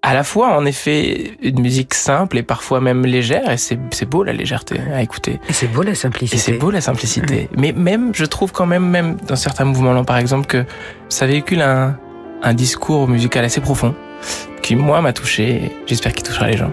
à 0.00 0.14
la 0.14 0.24
fois 0.24 0.56
en 0.56 0.64
effet 0.64 1.36
une 1.42 1.60
musique 1.60 1.92
simple 1.92 2.38
et 2.38 2.42
parfois 2.42 2.80
même 2.80 3.04
légère, 3.04 3.50
et 3.50 3.58
c'est 3.58 4.06
beau 4.06 4.24
la 4.24 4.32
légèreté 4.32 4.80
à 4.94 5.02
écouter. 5.02 5.40
Et 5.50 5.52
c'est 5.52 5.68
beau 5.68 5.82
la 5.82 5.94
simplicité. 5.94 6.36
Et 6.36 6.40
c'est 6.40 6.58
beau 6.58 6.70
la 6.70 6.80
simplicité. 6.80 7.50
Mais 7.54 7.72
même, 7.72 8.14
je 8.14 8.24
trouve 8.24 8.50
quand 8.50 8.66
même, 8.66 8.88
même 8.88 9.16
dans 9.28 9.36
certains 9.36 9.66
mouvements, 9.66 10.04
par 10.04 10.16
exemple, 10.16 10.46
que 10.46 10.64
ça 11.10 11.26
véhicule 11.26 11.60
un, 11.60 11.98
un 12.42 12.54
discours 12.54 13.06
musical 13.08 13.44
assez 13.44 13.60
profond 13.60 13.94
qui, 14.62 14.76
moi, 14.76 15.00
m'a 15.00 15.12
touché. 15.12 15.70
J'espère 15.86 16.12
qu'il 16.12 16.22
touchera 16.22 16.48
les 16.48 16.56
gens. 16.56 16.72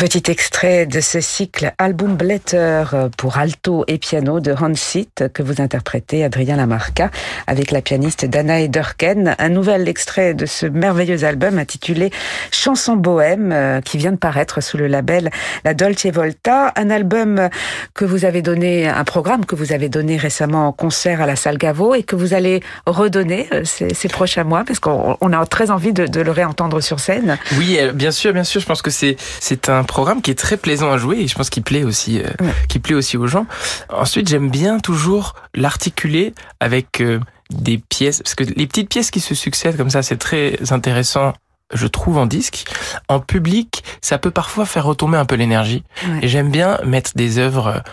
Petit 0.00 0.30
extrait 0.30 0.86
de 0.86 0.98
ce 1.00 1.20
cycle 1.20 1.74
Album 1.76 2.16
Blätter 2.16 2.84
pour 3.18 3.36
alto 3.36 3.84
et 3.86 3.98
piano 3.98 4.40
de 4.40 4.54
Hans 4.58 4.74
Sitt 4.74 5.24
que 5.34 5.42
vous 5.42 5.60
interprétez 5.60 6.24
Adrien 6.24 6.56
Lamarca 6.56 7.10
avec 7.46 7.70
la 7.70 7.82
pianiste 7.82 8.24
Dana 8.24 8.62
Ederken. 8.62 9.36
Un 9.38 9.48
nouvel 9.50 9.88
extrait 9.88 10.32
de 10.32 10.46
ce 10.46 10.64
merveilleux 10.64 11.24
album 11.24 11.58
intitulé 11.58 12.10
Chanson 12.50 12.96
bohème 12.96 13.52
euh, 13.52 13.82
qui 13.82 13.98
vient 13.98 14.12
de 14.12 14.16
paraître 14.16 14.62
sous 14.62 14.78
le 14.78 14.86
label 14.86 15.30
La 15.66 15.74
Dolce 15.74 16.06
Volta. 16.06 16.72
Un 16.76 16.88
album 16.88 17.50
que 17.92 18.06
vous 18.06 18.24
avez 18.24 18.40
donné, 18.40 18.88
un 18.88 19.04
programme 19.04 19.44
que 19.44 19.54
vous 19.54 19.74
avez 19.74 19.90
donné 19.90 20.16
récemment 20.16 20.68
en 20.68 20.72
concert 20.72 21.20
à 21.20 21.26
la 21.26 21.36
salle 21.36 21.58
Gaveau 21.58 21.94
et 21.94 22.04
que 22.04 22.16
vous 22.16 22.32
allez 22.32 22.62
redonner 22.86 23.48
euh, 23.52 23.64
ces, 23.64 24.08
prochains 24.08 24.44
mois 24.44 24.64
parce 24.66 24.80
qu'on 24.80 25.32
a 25.34 25.44
très 25.44 25.70
envie 25.70 25.92
de, 25.92 26.06
de 26.06 26.22
le 26.22 26.30
réentendre 26.30 26.80
sur 26.80 27.00
scène. 27.00 27.36
Oui, 27.58 27.76
euh, 27.78 27.92
bien 27.92 28.12
sûr, 28.12 28.32
bien 28.32 28.44
sûr. 28.44 28.62
Je 28.62 28.66
pense 28.66 28.80
que 28.80 28.90
c'est 28.90 29.68
un 29.68 29.84
programme 29.90 30.22
qui 30.22 30.30
est 30.30 30.38
très 30.38 30.56
plaisant 30.56 30.90
à 30.90 30.96
jouer 30.96 31.18
et 31.18 31.28
je 31.28 31.34
pense 31.34 31.50
qu'il 31.50 31.64
plaît 31.64 31.82
aussi, 31.82 32.20
euh, 32.20 32.28
qui 32.68 32.78
plaît 32.78 32.94
aussi 32.94 33.16
aux 33.16 33.26
gens. 33.26 33.46
Ensuite, 33.88 34.28
j'aime 34.28 34.48
bien 34.48 34.78
toujours 34.78 35.34
l'articuler 35.54 36.32
avec 36.60 37.00
euh, 37.00 37.18
des 37.50 37.78
pièces, 37.78 38.22
parce 38.22 38.36
que 38.36 38.44
les 38.44 38.66
petites 38.66 38.88
pièces 38.88 39.10
qui 39.10 39.20
se 39.20 39.34
succèdent 39.34 39.76
comme 39.76 39.90
ça, 39.90 40.02
c'est 40.02 40.16
très 40.16 40.72
intéressant 40.72 41.34
je 41.72 41.86
trouve 41.86 42.18
en 42.18 42.26
disque. 42.26 42.64
En 43.08 43.20
public, 43.20 43.84
ça 44.00 44.18
peut 44.18 44.32
parfois 44.32 44.66
faire 44.66 44.84
retomber 44.84 45.18
un 45.18 45.24
peu 45.24 45.36
l'énergie. 45.36 45.84
Et 46.20 46.26
j'aime 46.26 46.50
bien 46.50 46.80
mettre 46.84 47.12
des 47.14 47.38
œuvres 47.38 47.84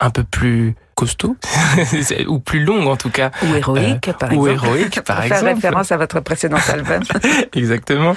un 0.00 0.10
peu 0.10 0.22
plus 0.22 0.74
costaud. 0.94 1.36
Ou 2.28 2.38
plus 2.38 2.64
longue 2.64 2.86
en 2.86 2.96
tout 2.96 3.10
cas. 3.10 3.30
Ou 3.42 3.54
héroïque 3.54 4.08
euh, 4.08 4.12
par 4.12 4.32
ou 4.32 4.46
exemple. 4.46 4.66
héroïque 4.66 5.00
par 5.02 5.22
exemple. 5.24 5.40
faire 5.40 5.54
référence 5.54 5.92
à 5.92 5.96
votre 5.96 6.20
précédent 6.20 6.58
album. 6.68 7.02
Exactement. 7.54 8.14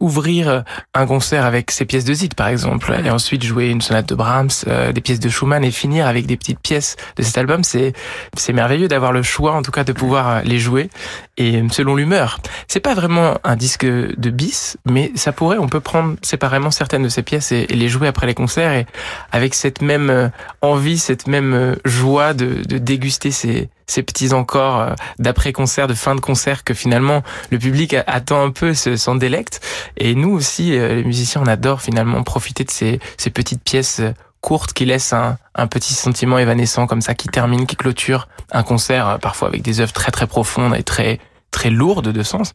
Ouvrir 0.00 0.64
un 0.94 1.06
concert 1.06 1.44
avec 1.44 1.70
ces 1.70 1.84
pièces 1.84 2.04
de 2.04 2.12
Zid 2.14 2.34
par 2.34 2.48
exemple 2.48 2.94
et 3.04 3.10
ensuite 3.10 3.42
jouer 3.44 3.68
une 3.68 3.80
sonate 3.80 4.08
de 4.08 4.14
Brahms 4.14 4.50
euh, 4.66 4.92
des 4.92 5.00
pièces 5.00 5.20
de 5.20 5.28
Schumann 5.28 5.64
et 5.64 5.70
finir 5.70 6.06
avec 6.06 6.26
des 6.26 6.36
petites 6.36 6.60
pièces 6.60 6.96
de 7.16 7.22
cet 7.22 7.38
album 7.38 7.64
c'est 7.64 7.92
c'est 8.36 8.52
merveilleux 8.52 8.88
d'avoir 8.88 9.12
le 9.12 9.22
choix 9.22 9.52
en 9.52 9.62
tout 9.62 9.70
cas 9.70 9.84
de 9.84 9.92
pouvoir 9.92 10.28
euh, 10.28 10.40
les 10.44 10.58
jouer. 10.58 10.90
Et 11.38 11.62
selon 11.70 11.94
l'humeur 11.94 12.38
c'est 12.68 12.80
pas 12.80 12.94
vraiment 12.94 13.38
un 13.44 13.56
disque 13.56 13.86
de 13.86 14.30
bis 14.30 14.76
mais 14.86 15.12
ça 15.14 15.32
pourrait 15.32 15.58
on 15.58 15.68
peut 15.68 15.80
prendre 15.80 16.16
séparément 16.22 16.70
certaines 16.70 17.02
de 17.04 17.08
ces 17.08 17.22
pièces 17.22 17.52
et, 17.52 17.66
et 17.68 17.74
les 17.74 17.88
jouer 17.88 18.08
après 18.08 18.26
les 18.26 18.34
concerts 18.34 18.72
et 18.72 18.86
avec 19.30 19.54
cette 19.54 19.80
même 19.82 20.30
envie 20.60 20.98
cette 20.98 21.26
même 21.26 21.76
joie 21.84 21.91
de, 22.34 22.62
de 22.64 22.78
déguster 22.78 23.30
ces, 23.30 23.68
ces 23.86 24.02
petits 24.02 24.32
encore 24.32 24.80
euh, 24.80 24.94
d'après-concert, 25.18 25.86
de 25.86 25.94
fin 25.94 26.14
de 26.14 26.20
concert 26.20 26.64
que 26.64 26.74
finalement 26.74 27.22
le 27.50 27.58
public 27.58 27.94
attend 28.06 28.42
un 28.42 28.50
peu, 28.50 28.74
s'en 28.74 29.14
délecte. 29.14 29.60
Et 29.96 30.14
nous 30.14 30.30
aussi, 30.30 30.76
euh, 30.76 30.96
les 30.96 31.04
musiciens, 31.04 31.42
on 31.42 31.46
adore 31.46 31.80
finalement 31.80 32.22
profiter 32.22 32.64
de 32.64 32.70
ces, 32.70 33.00
ces 33.16 33.30
petites 33.30 33.62
pièces 33.62 34.00
euh, 34.00 34.12
courtes 34.40 34.72
qui 34.72 34.84
laissent 34.84 35.12
un, 35.12 35.38
un 35.54 35.66
petit 35.66 35.94
sentiment 35.94 36.38
évanescent 36.38 36.86
comme 36.86 37.00
ça, 37.00 37.14
qui 37.14 37.28
termine, 37.28 37.66
qui 37.66 37.76
clôture 37.76 38.28
un 38.50 38.62
concert, 38.62 39.18
parfois 39.20 39.48
avec 39.48 39.62
des 39.62 39.80
œuvres 39.80 39.92
très 39.92 40.10
très 40.10 40.26
profondes 40.26 40.74
et 40.74 40.82
très 40.82 41.20
très 41.52 41.70
lourdes 41.70 42.08
de 42.08 42.22
sens. 42.22 42.52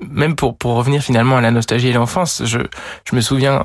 Même 0.00 0.34
pour, 0.34 0.56
pour 0.56 0.74
revenir 0.74 1.02
finalement 1.02 1.36
à 1.36 1.40
la 1.40 1.50
nostalgie 1.50 1.88
et 1.88 1.92
l'enfance, 1.92 2.42
je, 2.44 2.58
je 3.04 3.14
me 3.14 3.20
souviens 3.20 3.62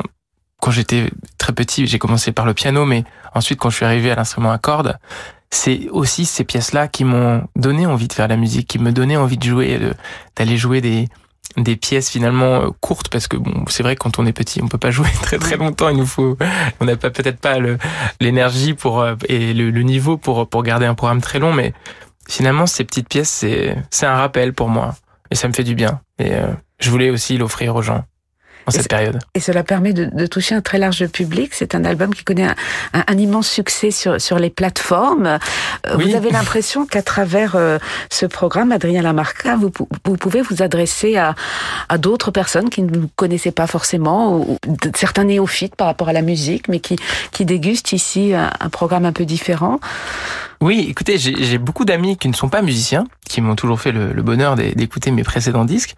quand 0.64 0.72
j'étais 0.72 1.10
très 1.38 1.52
petit, 1.52 1.86
j'ai 1.88 2.00
commencé 2.00 2.32
par 2.32 2.46
le 2.46 2.54
piano, 2.54 2.86
mais 2.86 3.04
ensuite 3.36 3.60
quand 3.60 3.70
je 3.70 3.76
suis 3.76 3.86
arrivé 3.86 4.10
à 4.12 4.16
l'instrument 4.16 4.50
à 4.50 4.58
cordes, 4.58 4.98
c'est 5.50 5.90
aussi 5.90 6.24
ces 6.24 6.46
pièces-là 6.46 6.88
qui 6.88 7.04
m'ont 7.04 7.44
donné 7.58 7.86
envie 7.86 8.08
de 8.08 8.14
faire 8.14 8.30
la 8.30 8.38
musique, 8.38 8.70
qui 8.70 8.80
me 8.80 8.94
donnaient 8.94 9.18
envie 9.18 9.38
de 9.38 9.44
jouer, 9.44 9.78
d'aller 10.38 10.56
jouer 10.56 10.80
des 10.80 11.10
des 11.58 11.76
pièces 11.76 12.10
finalement 12.10 12.62
euh, 12.62 12.70
courtes 12.80 13.10
parce 13.10 13.28
que 13.28 13.36
bon 13.38 13.66
c'est 13.68 13.84
vrai 13.84 13.96
quand 13.96 14.18
on 14.18 14.26
est 14.26 14.32
petit 14.32 14.64
on 14.64 14.68
peut 14.70 14.80
pas 14.80 14.90
jouer 14.98 15.10
très 15.22 15.38
très 15.38 15.58
longtemps 15.58 15.90
il 15.90 15.98
nous 15.98 16.06
faut 16.06 16.36
on 16.80 16.86
n'a 16.86 16.96
pas 16.96 17.12
peut-être 17.12 17.40
pas 17.40 17.58
l'énergie 18.20 18.74
pour 18.74 19.02
euh, 19.02 19.14
et 19.28 19.54
le, 19.54 19.70
le, 19.70 19.82
niveau 19.84 20.18
pour 20.18 20.50
pour 20.50 20.64
garder 20.64 20.88
un 20.88 20.96
programme 20.96 21.22
très 21.22 21.38
long 21.38 21.54
mais 21.54 21.74
finalement 22.28 22.66
ces 22.66 22.86
petites 22.86 23.08
pièces 23.08 23.30
c'est 23.30 23.78
c'est 23.92 24.08
un 24.08 24.16
rappel 24.16 24.54
pour 24.54 24.70
moi 24.70 24.96
et 25.30 25.36
ça 25.36 25.48
me 25.48 25.54
fait 25.54 25.66
du 25.66 25.76
bien 25.76 26.02
et 26.18 26.34
euh, 26.34 26.48
je 26.80 26.90
voulais 26.90 27.12
aussi 27.12 27.38
l'offrir 27.38 27.76
aux 27.76 27.84
gens 27.84 28.04
en 28.66 28.72
cette 28.72 28.86
et 28.86 28.90
période. 28.90 29.20
Et 29.34 29.40
cela 29.40 29.64
permet 29.64 29.94
de, 29.94 30.06
de, 30.06 30.26
toucher 30.26 30.56
un 30.56 30.62
très 30.62 30.78
large 30.78 31.06
public. 31.08 31.54
C'est 31.54 31.76
un 31.76 31.86
album 31.86 32.14
qui 32.14 32.24
connaît 32.24 32.46
un, 32.46 32.56
un, 32.94 33.04
un, 33.08 33.18
immense 33.18 33.50
succès 33.50 33.92
sur, 33.92 34.20
sur 34.20 34.40
les 34.40 34.50
plateformes. 34.50 35.26
Euh, 35.88 35.98
oui. 35.98 36.10
Vous 36.10 36.16
avez 36.16 36.32
l'impression 36.32 36.86
qu'à 36.86 37.02
travers 37.02 37.56
euh, 37.56 37.78
ce 38.10 38.26
programme, 38.26 38.72
Adrien 38.72 39.02
Lamarca, 39.02 39.56
vous, 39.56 39.72
vous 40.06 40.18
pouvez 40.18 40.42
vous 40.42 40.62
adresser 40.62 41.18
à, 41.18 41.36
à 41.90 41.98
d'autres 41.98 42.32
personnes 42.32 42.70
qui 42.70 42.82
ne 42.84 42.98
vous 42.98 43.10
connaissaient 43.16 43.52
pas 43.52 43.68
forcément, 43.68 44.38
ou, 44.38 44.58
ou 44.68 44.78
certains 44.96 45.26
néophytes 45.26 45.76
par 45.76 45.88
rapport 45.88 46.10
à 46.10 46.14
la 46.14 46.22
musique, 46.22 46.68
mais 46.68 46.80
qui, 46.80 46.96
qui 47.32 47.46
dégustent 47.46 47.92
ici 47.92 48.34
un, 48.34 48.52
un 48.60 48.70
programme 48.70 49.06
un 49.06 49.14
peu 49.14 49.26
différent. 49.26 49.80
Oui, 50.64 50.88
écoutez, 50.90 51.18
j'ai 51.18 51.58
beaucoup 51.58 51.84
d'amis 51.84 52.16
qui 52.16 52.30
ne 52.30 52.34
sont 52.34 52.48
pas 52.48 52.62
musiciens, 52.62 53.06
qui 53.28 53.42
m'ont 53.42 53.56
toujours 53.56 53.82
fait 53.82 53.92
le, 53.92 54.14
le 54.14 54.22
bonheur 54.22 54.56
d'écouter 54.56 55.12
mes 55.12 55.24
précédents 55.24 55.66
disques. 55.66 55.96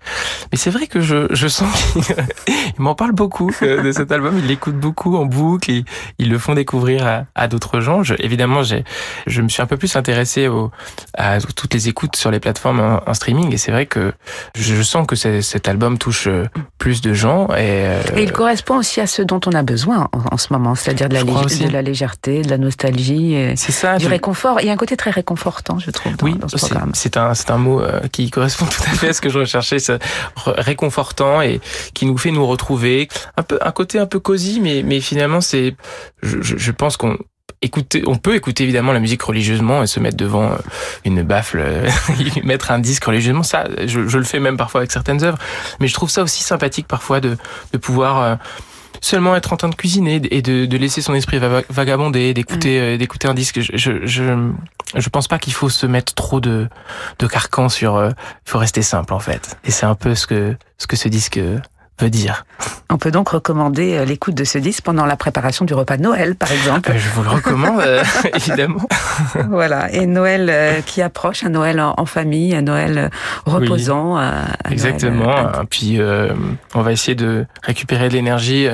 Mais 0.52 0.58
c'est 0.58 0.72
vrai 0.72 0.88
que 0.88 1.02
je, 1.02 1.28
je 1.30 1.48
sens 1.48 1.70
qu'ils 1.94 2.02
m'en 2.80 2.96
parlent 2.96 3.14
beaucoup 3.14 3.52
euh, 3.62 3.84
de 3.84 3.92
cet 3.92 4.12
album. 4.12 4.40
Ils 4.40 4.48
l'écoutent 4.48 4.80
beaucoup 4.80 5.18
en 5.18 5.26
boucle 5.26 5.70
et 5.70 5.86
ils 6.18 6.32
le 6.32 6.40
font 6.40 6.56
découvrir 6.56 7.06
à, 7.06 7.26
à 7.36 7.48
d'autres 7.48 7.80
gens. 7.80 8.02
Je, 8.02 8.16
évidemment, 8.18 8.62
je 8.64 9.42
me 9.42 9.50
suis 9.50 9.62
un 9.62 9.68
peu 9.68 9.78
plus 9.78 9.96
intéressé 9.96 10.48
au, 10.48 10.72
à 11.16 11.40
toutes 11.40 11.76
les 11.76 11.88
écoutes 11.88 12.16
sur 12.16 12.32
les 12.32 12.40
plateformes 12.40 12.80
en, 12.80 13.08
en 13.08 13.14
streaming. 13.14 13.54
Et 13.54 13.58
c'est 13.58 13.72
vrai 13.72 13.86
que 13.86 14.14
je 14.58 14.82
sens 14.82 15.06
que 15.06 15.16
cet 15.16 15.68
album 15.68 16.00
touche 16.00 16.26
euh, 16.26 16.48
plus 16.80 17.02
de 17.02 17.14
gens. 17.14 17.50
Et, 17.50 17.86
euh... 17.86 18.02
et, 18.16 18.24
il 18.24 18.32
correspond 18.32 18.78
aussi 18.78 19.00
à 19.00 19.06
ce 19.06 19.22
dont 19.22 19.42
on 19.46 19.52
a 19.52 19.62
besoin 19.62 20.10
en, 20.12 20.34
en 20.34 20.38
ce 20.38 20.52
moment, 20.52 20.74
c'est-à-dire 20.74 21.08
de, 21.08 21.14
la 21.14 21.24
de 21.24 21.72
la 21.72 21.84
légèreté, 21.84 22.42
de 22.42 22.50
la 22.50 22.58
nostalgie, 22.58 23.54
ça, 23.56 23.98
du 23.98 24.06
je... 24.06 24.10
réconfort 24.56 24.62
il 24.62 24.68
y 24.68 24.70
a 24.70 24.74
un 24.74 24.78
côté 24.78 24.98
très 24.98 25.12
réconfortant, 25.12 25.80
je 25.80 25.92
trouve, 25.92 26.16
dans, 26.16 26.26
oui, 26.26 26.36
dans 26.36 26.48
ce 26.48 26.58
programme. 26.58 26.92
C'est 26.94 27.18
un, 27.18 27.34
c'est 27.34 27.52
un 27.52 27.58
mot 27.58 27.82
euh, 27.82 28.02
qui 28.12 28.30
correspond 28.30 28.66
tout 28.72 28.84
à 28.84 28.94
fait 28.96 29.10
à 29.10 29.14
ce 29.14 29.22
que 29.22 29.30
je 29.30 29.40
recherchais, 29.40 29.78
réconfortant 30.46 31.42
et 31.42 31.62
qui 31.94 32.06
nous 32.06 32.18
fait 32.18 32.32
nous 32.32 32.46
retrouver. 32.46 33.08
Un 33.38 33.44
peu, 33.44 33.60
un 33.62 33.72
côté 33.72 34.00
un 34.00 34.06
peu 34.06 34.20
cosy, 34.20 34.60
mais, 34.62 34.84
mais 34.84 35.00
finalement, 35.00 35.42
c'est, 35.42 35.76
je, 36.22 36.42
je 36.42 36.72
pense 36.72 36.98
qu'on 36.98 37.18
écouter, 37.62 38.04
on 38.06 38.16
peut 38.16 38.36
écouter 38.36 38.64
évidemment 38.64 38.92
la 38.92 39.00
musique 39.00 39.22
religieusement 39.22 39.82
et 39.82 39.88
se 39.88 40.00
mettre 40.00 40.18
devant 40.18 40.52
euh, 40.52 40.58
une 41.04 41.24
baffle, 41.24 41.64
mettre 42.44 42.72
un 42.72 42.80
disque 42.80 43.04
religieusement. 43.04 43.44
Ça, 43.44 43.68
je, 43.86 44.08
je, 44.08 44.18
le 44.18 44.24
fais 44.24 44.40
même 44.40 44.58
parfois 44.58 44.82
avec 44.82 44.92
certaines 44.92 45.24
œuvres, 45.24 45.38
mais 45.80 45.88
je 45.88 45.94
trouve 45.94 46.10
ça 46.10 46.24
aussi 46.24 46.44
sympathique 46.44 46.88
parfois 46.88 47.20
de, 47.20 47.38
de 47.74 47.78
pouvoir 47.78 48.22
euh, 48.22 48.36
seulement 49.02 49.36
être 49.36 49.54
en 49.54 49.58
train 49.58 49.70
de 49.70 49.76
cuisiner 49.76 50.22
et 50.32 50.42
de, 50.42 50.66
de 50.66 50.78
laisser 50.78 51.02
son 51.02 51.14
esprit 51.14 51.40
vagabonder, 51.70 52.34
d'écouter, 52.34 52.80
mmh. 52.80 52.84
euh, 52.84 52.98
d'écouter 52.98 53.28
un 53.28 53.34
disque. 53.34 53.60
Je, 53.60 53.76
je, 53.76 54.06
je, 54.06 54.52
je 54.96 55.10
pense 55.10 55.28
pas 55.28 55.40
qu'il 55.40 55.54
faut 55.54 55.70
se 55.70 55.86
mettre 55.86 56.14
trop 56.14 56.40
de, 56.40 56.68
de 57.20 57.28
carcan 57.28 57.70
sur. 57.70 57.96
Euh, 57.96 58.10
il 58.46 58.52
faut 58.52 58.60
rester 58.60 58.82
simple 58.82 59.14
en 59.14 59.20
fait. 59.20 59.58
Et 59.66 59.72
c'est 59.72 59.86
un 59.86 59.96
peu 59.96 60.16
ce 60.16 60.28
que 60.28 60.56
ce 60.78 60.88
que 60.88 60.96
ce 60.96 61.08
disque 61.08 61.40
veut 62.00 62.10
dire. 62.10 62.46
On 62.90 62.98
peut 62.98 63.12
donc 63.12 63.30
recommander 63.30 63.96
euh, 63.96 64.06
l'écoute 64.06 64.36
de 64.36 64.44
ce 64.44 64.58
disque 64.58 64.84
pendant 64.84 65.06
la 65.06 65.16
préparation 65.16 65.66
du 65.66 65.74
repas 65.74 65.98
de 65.98 66.04
Noël, 66.04 66.36
par 66.36 66.52
exemple. 66.52 66.92
Je 66.96 67.10
vous 67.10 67.24
le 67.24 67.30
recommande, 67.30 67.80
euh, 67.82 68.04
évidemment. 68.36 68.88
voilà, 69.50 69.92
et 69.92 70.06
Noël 70.06 70.50
euh, 70.52 70.82
qui 70.82 71.02
approche, 71.02 71.44
un 71.44 71.50
Noël 71.50 71.80
en 71.80 72.06
famille, 72.06 72.56
un 72.56 72.62
Noël 72.62 73.10
reposant. 73.46 74.18
Oui. 74.18 74.24
Un 74.24 74.72
Exactement. 74.72 75.26
Noël... 75.26 75.66
Puis 75.70 76.00
euh, 76.00 76.34
on 76.74 76.82
va 76.82 76.92
essayer 76.92 77.16
de 77.16 77.46
récupérer 77.64 78.10
de 78.10 78.14
l'énergie 78.14 78.68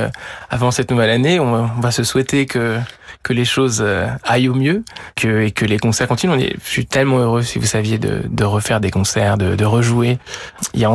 avant 0.50 0.72
cette 0.72 0.92
nouvelle 0.92 1.10
année. 1.10 1.40
On 1.40 1.66
va 1.80 1.92
se 1.92 2.04
souhaiter 2.04 2.46
que 2.46 2.78
que 3.24 3.34
les 3.34 3.46
choses 3.46 3.86
aillent 4.24 4.50
au 4.50 4.56
mieux, 4.56 4.84
que 5.16 5.44
et 5.44 5.52
que 5.52 5.64
les 5.64 5.78
concerts 5.78 6.08
continuent. 6.08 6.34
On 6.34 6.40
est, 6.40 6.56
je 6.64 6.70
suis 6.70 6.88
tellement 6.88 7.20
heureux 7.20 7.44
si 7.44 7.60
vous 7.60 7.68
saviez 7.68 8.00
de, 8.00 8.24
de 8.28 8.44
refaire 8.44 8.80
des 8.80 8.90
concerts, 8.90 9.38
de, 9.38 9.56
de 9.56 9.66
rejouer. 9.66 10.18
Il 10.74 10.80
y 10.80 10.86
a 10.86 10.90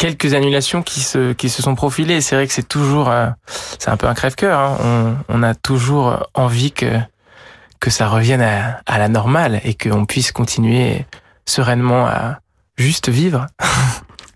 quelques 0.00 0.32
annulations 0.32 0.82
qui 0.82 1.00
se 1.00 1.34
qui 1.34 1.50
se 1.50 1.62
sont 1.62 1.74
profilées. 1.74 2.22
C'est 2.22 2.34
vrai 2.34 2.46
que 2.46 2.52
c'est 2.54 2.66
toujours 2.66 3.10
euh, 3.10 3.28
c'est 3.78 3.90
un 3.90 3.96
peu 3.96 4.08
un 4.08 4.14
crève-cœur. 4.14 4.58
Hein. 4.58 4.78
On, 5.28 5.40
on 5.40 5.42
a 5.42 5.54
toujours 5.54 6.26
envie 6.34 6.72
que 6.72 6.86
que 7.80 7.90
ça 7.90 8.08
revienne 8.08 8.40
à, 8.40 8.80
à 8.86 8.98
la 8.98 9.08
normale 9.08 9.60
et 9.62 9.74
qu'on 9.74 10.06
puisse 10.06 10.32
continuer 10.32 11.04
sereinement 11.46 12.06
à 12.06 12.40
juste 12.76 13.08
vivre. 13.10 13.46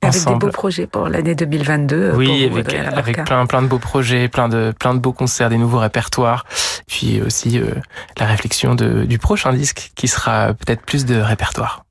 Avec 0.03 0.17
ensemble. 0.17 0.39
des 0.39 0.47
beaux 0.47 0.53
projets 0.53 0.87
pour 0.87 1.09
l'année 1.09 1.35
2022. 1.35 2.13
Oui, 2.15 2.47
vous, 2.49 2.59
avec, 2.59 2.75
avec 2.75 3.25
plein, 3.25 3.47
plein 3.47 3.63
de 3.63 3.69
beaux 3.69 3.79
projets, 3.79 4.29
plein 4.29 4.51
de, 4.51 4.75
plein 4.79 4.93
de 4.93 4.99
beaux 4.99 5.15
concerts, 5.15 5.49
des 5.49 5.57
nouveaux 5.57 5.79
répertoires. 5.79 6.45
Puis 6.87 7.23
aussi 7.23 7.59
euh, 7.59 7.71
la 8.19 8.27
réflexion 8.27 8.75
de, 8.75 9.05
du 9.05 9.19
prochain 9.19 9.55
disque 9.55 9.93
qui 9.95 10.07
sera 10.07 10.53
peut-être 10.53 10.83
plus 10.83 11.07
de 11.07 11.15
répertoire. 11.15 11.84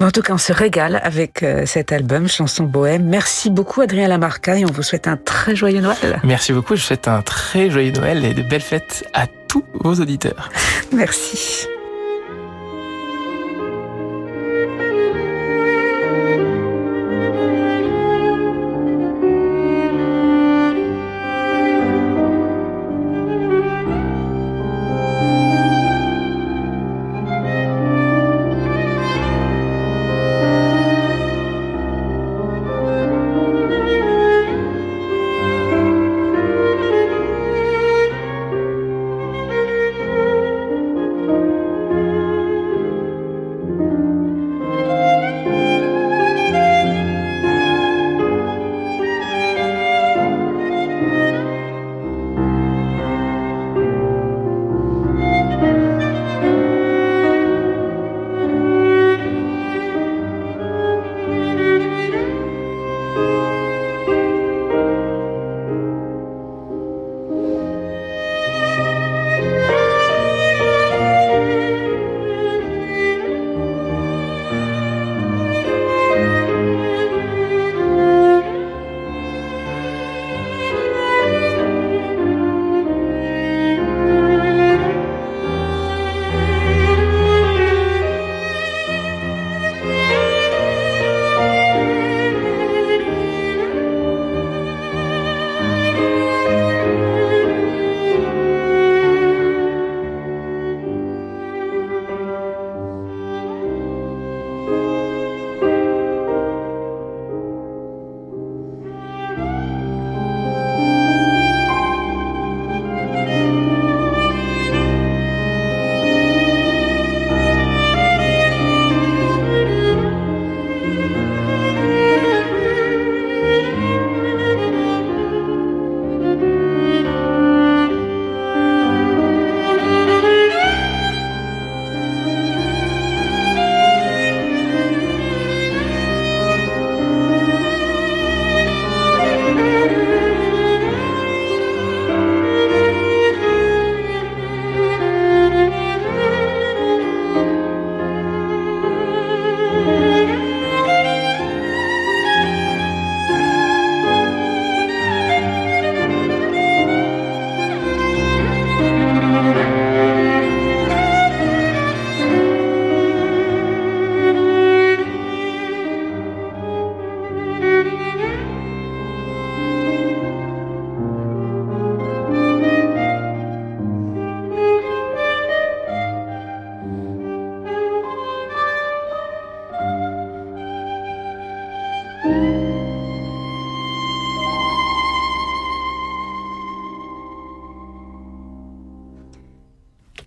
Mais 0.00 0.06
en 0.06 0.10
tout 0.10 0.22
cas, 0.22 0.34
on 0.34 0.38
se 0.38 0.52
régale 0.52 1.00
avec 1.02 1.42
euh, 1.42 1.66
cet 1.66 1.92
album, 1.92 2.28
Chanson 2.28 2.64
Bohème. 2.64 3.04
Merci 3.04 3.50
beaucoup, 3.50 3.80
Adrien 3.80 4.08
Lamarca, 4.08 4.58
et 4.58 4.64
on 4.64 4.72
vous 4.72 4.82
souhaite 4.82 5.08
un 5.08 5.16
très 5.16 5.56
joyeux 5.56 5.80
Noël. 5.80 6.20
Merci 6.24 6.52
beaucoup, 6.52 6.76
je 6.76 6.82
souhaite 6.82 7.08
un 7.08 7.22
très 7.22 7.70
joyeux 7.70 7.92
Noël 7.92 8.24
et 8.24 8.34
de 8.34 8.42
belles 8.42 8.60
fêtes 8.60 9.04
à 9.14 9.26
tous 9.48 9.64
vos 9.74 9.94
auditeurs. 9.94 10.50
Merci. 10.92 11.66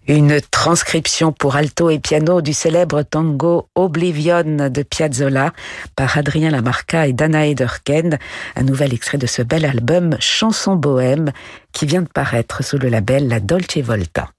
Une 0.08 0.42
transcription 0.42 1.32
pour 1.32 1.56
alto 1.56 1.90
et 1.92 2.00
piano 2.00 2.42
du 2.42 2.54
célèbre 2.54 3.04
tango 3.04 3.68
Oblivion 3.76 4.70
de 4.70 4.84
Piazzolla 4.84 5.54
par 5.96 6.18
Adrien 6.18 6.50
Lamarca 6.50 7.08
et 7.08 7.14
Dana 7.14 7.46
Ederken, 7.46 8.18
un 8.56 8.64
nouvel 8.64 8.94
extrait 8.94 9.20
de 9.20 9.28
ce 9.28 9.44
bel 9.44 9.64
album 9.64 10.18
Chanson 10.20 10.76
bohème 10.76 11.32
qui 11.72 11.86
vient 11.86 12.02
de 12.02 12.10
paraître 12.10 12.64
sous 12.64 12.80
le 12.80 12.90
label 12.90 13.28
La 13.28 13.40
Dolce 13.40 13.78
Volta. 13.78 14.30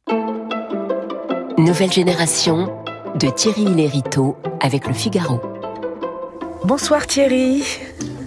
Nouvelle 1.59 1.93
génération 1.93 2.73
de 3.21 3.29
Thierry 3.29 3.67
Lériteau 3.67 4.37
avec 4.61 4.89
le 4.89 4.95
Figaro. 4.95 5.52
Bonsoir 6.65 7.07
Thierry. 7.07 7.65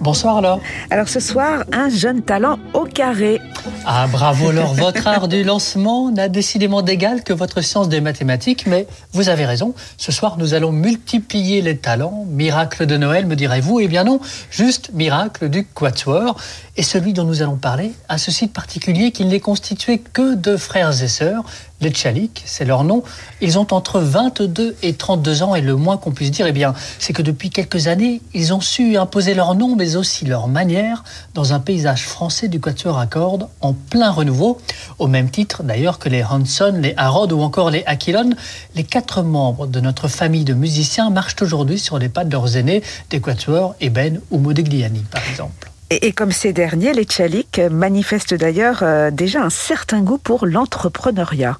Bonsoir 0.00 0.36
alors. 0.36 0.60
Alors 0.90 1.08
ce 1.08 1.20
soir, 1.20 1.64
un 1.72 1.88
jeune 1.88 2.22
talent 2.22 2.58
au 2.74 2.84
carré. 2.84 3.40
Ah 3.86 4.06
bravo 4.06 4.52
Laure, 4.52 4.74
votre 4.74 5.06
art 5.06 5.26
du 5.26 5.42
lancement 5.42 6.10
n'a 6.10 6.28
décidément 6.28 6.82
d'égal 6.82 7.24
que 7.24 7.32
votre 7.32 7.62
science 7.62 7.88
des 7.88 8.02
mathématiques, 8.02 8.66
mais 8.66 8.86
vous 9.12 9.30
avez 9.30 9.46
raison, 9.46 9.74
ce 9.96 10.12
soir 10.12 10.36
nous 10.38 10.52
allons 10.52 10.70
multiplier 10.70 11.62
les 11.62 11.78
talents. 11.78 12.26
Miracle 12.28 12.84
de 12.84 12.96
Noël, 12.98 13.26
me 13.26 13.36
direz-vous 13.36 13.80
Eh 13.80 13.88
bien 13.88 14.04
non, 14.04 14.20
juste 14.50 14.90
miracle 14.92 15.48
du 15.48 15.64
quatuor. 15.64 16.36
Et 16.78 16.82
celui 16.82 17.14
dont 17.14 17.24
nous 17.24 17.40
allons 17.40 17.56
parler 17.56 17.92
a 18.10 18.18
ce 18.18 18.30
site 18.30 18.52
particulier 18.52 19.10
qu'il 19.10 19.28
n'est 19.28 19.40
constitué 19.40 19.98
que 19.98 20.34
de 20.34 20.58
frères 20.58 21.02
et 21.02 21.08
sœurs. 21.08 21.42
Les 21.80 21.90
Tchaliks, 21.90 22.42
c'est 22.44 22.66
leur 22.66 22.84
nom. 22.84 23.02
Ils 23.40 23.58
ont 23.58 23.66
entre 23.70 24.00
22 24.00 24.76
et 24.82 24.92
32 24.92 25.42
ans 25.42 25.54
et 25.54 25.62
le 25.62 25.74
moins 25.74 25.96
qu'on 25.96 26.12
puisse 26.12 26.30
dire, 26.30 26.46
eh 26.46 26.52
bien, 26.52 26.74
c'est 26.98 27.14
que 27.14 27.22
depuis 27.22 27.48
quelques 27.48 27.86
années, 27.86 28.20
ils 28.34 28.52
ont 28.52 28.60
su 28.60 28.98
imposer 28.98 29.32
leur 29.32 29.54
nom, 29.54 29.74
mais 29.74 29.96
aussi 29.96 30.26
leur 30.26 30.48
manière 30.48 31.02
dans 31.32 31.54
un 31.54 31.60
paysage 31.60 32.04
français 32.04 32.48
du 32.48 32.60
quatuor 32.60 32.98
à 32.98 33.06
cordes 33.06 33.48
en 33.62 33.72
plein 33.72 34.10
renouveau, 34.10 34.58
au 34.98 35.06
même 35.06 35.30
titre 35.30 35.62
d'ailleurs 35.62 35.98
que 35.98 36.10
les 36.10 36.24
Hanson, 36.24 36.78
les 36.78 36.92
Harrod 36.98 37.32
ou 37.32 37.40
encore 37.40 37.70
les 37.70 37.84
Aquilon. 37.86 38.30
Les 38.74 38.84
quatre 38.84 39.22
membres 39.22 39.66
de 39.66 39.80
notre 39.80 40.08
famille 40.08 40.44
de 40.44 40.54
musiciens 40.54 41.08
marchent 41.08 41.40
aujourd'hui 41.40 41.78
sur 41.78 41.98
les 41.98 42.10
pas 42.10 42.24
de 42.24 42.32
leurs 42.32 42.56
aînés, 42.58 42.82
des 43.08 43.20
quatuors 43.20 43.74
Eben 43.80 44.20
ou 44.30 44.38
Modigliani 44.38 45.04
par 45.10 45.26
exemple. 45.28 45.70
Et, 45.90 46.12
comme 46.12 46.32
ces 46.32 46.52
derniers, 46.52 46.92
les 46.92 47.04
Tchaliks 47.04 47.60
manifestent 47.70 48.34
d'ailleurs 48.34 48.80
euh, 48.82 49.10
déjà 49.12 49.42
un 49.42 49.50
certain 49.50 50.00
goût 50.00 50.18
pour 50.18 50.44
l'entrepreneuriat. 50.44 51.58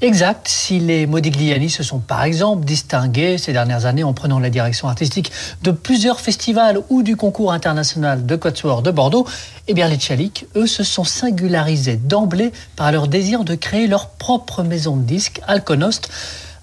Exact. 0.00 0.48
Si 0.48 0.80
les 0.80 1.06
Modigliani 1.06 1.70
se 1.70 1.82
sont 1.82 1.98
par 1.98 2.24
exemple 2.24 2.64
distingués 2.64 3.38
ces 3.38 3.52
dernières 3.52 3.86
années 3.86 4.02
en 4.02 4.12
prenant 4.12 4.38
la 4.38 4.50
direction 4.50 4.88
artistique 4.88 5.30
de 5.62 5.70
plusieurs 5.70 6.20
festivals 6.20 6.80
ou 6.88 7.02
du 7.02 7.16
concours 7.16 7.52
international 7.52 8.26
de 8.26 8.36
Quatuor 8.36 8.82
de 8.82 8.90
Bordeaux, 8.90 9.26
eh 9.68 9.74
bien 9.74 9.88
les 9.88 9.96
Tchaliks, 9.96 10.46
eux, 10.56 10.66
se 10.66 10.82
sont 10.82 11.04
singularisés 11.04 11.96
d'emblée 11.96 12.52
par 12.76 12.92
leur 12.92 13.08
désir 13.08 13.44
de 13.44 13.54
créer 13.54 13.86
leur 13.86 14.08
propre 14.08 14.62
maison 14.62 14.96
de 14.96 15.04
disques, 15.04 15.40
Alconost, 15.46 16.08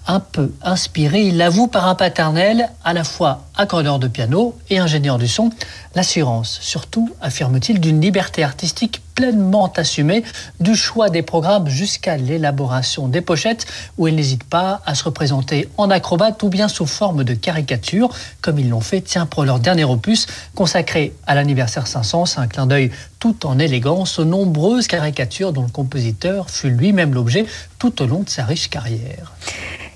un 0.06 0.20
peu 0.20 0.52
inspiré, 0.62 1.22
il 1.22 1.36
l'avoue, 1.36 1.68
par 1.68 1.86
un 1.88 1.94
paternel 1.94 2.70
à 2.84 2.92
la 2.92 3.04
fois 3.04 3.44
accordeur 3.56 3.98
de 3.98 4.08
piano 4.08 4.58
et 4.70 4.78
ingénieur 4.78 5.18
du 5.18 5.28
son. 5.28 5.50
L'assurance, 5.94 6.58
surtout, 6.60 7.10
affirme-t-il, 7.20 7.80
d'une 7.80 8.00
liberté 8.00 8.42
artistique 8.42 9.02
pleinement 9.14 9.70
assumée, 9.76 10.24
du 10.58 10.74
choix 10.74 11.10
des 11.10 11.22
programmes 11.22 11.68
jusqu'à 11.68 12.16
l'élaboration 12.16 13.08
des 13.08 13.20
pochettes, 13.20 13.66
où 13.98 14.08
il 14.08 14.16
n'hésite 14.16 14.44
pas 14.44 14.80
à 14.86 14.94
se 14.94 15.04
représenter 15.04 15.68
en 15.76 15.90
acrobate 15.90 16.42
ou 16.42 16.48
bien 16.48 16.68
sous 16.68 16.86
forme 16.86 17.24
de 17.24 17.34
caricature, 17.34 18.08
comme 18.40 18.58
ils 18.58 18.70
l'ont 18.70 18.80
fait, 18.80 19.02
tiens, 19.02 19.26
pour 19.26 19.44
leur 19.44 19.60
dernier 19.60 19.84
opus, 19.84 20.26
consacré 20.54 21.14
à 21.26 21.34
l'anniversaire 21.34 21.86
500, 21.86 22.26
c'est 22.26 22.40
un 22.40 22.46
clin 22.46 22.66
d'œil 22.66 22.90
tout 23.18 23.46
en 23.46 23.58
élégance 23.58 24.18
aux 24.18 24.24
nombreuses 24.24 24.86
caricatures 24.86 25.52
dont 25.52 25.62
le 25.62 25.68
compositeur 25.68 26.50
fut 26.50 26.70
lui-même 26.70 27.14
l'objet 27.14 27.46
tout 27.78 28.02
au 28.02 28.06
long 28.06 28.22
de 28.22 28.30
sa 28.30 28.44
riche 28.44 28.68
carrière. 28.70 29.32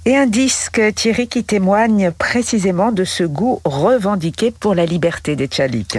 Et 0.08 0.16
un 0.16 0.26
disque, 0.26 0.80
Thierry, 0.94 1.26
qui 1.26 1.42
témoigne 1.42 2.12
précisément 2.12 2.92
de 2.92 3.02
ce 3.02 3.24
goût 3.24 3.60
revendiqué 3.64 4.52
pour 4.52 4.72
la 4.76 4.86
liberté 4.86 5.34
des 5.34 5.48
Tchaliks. 5.48 5.98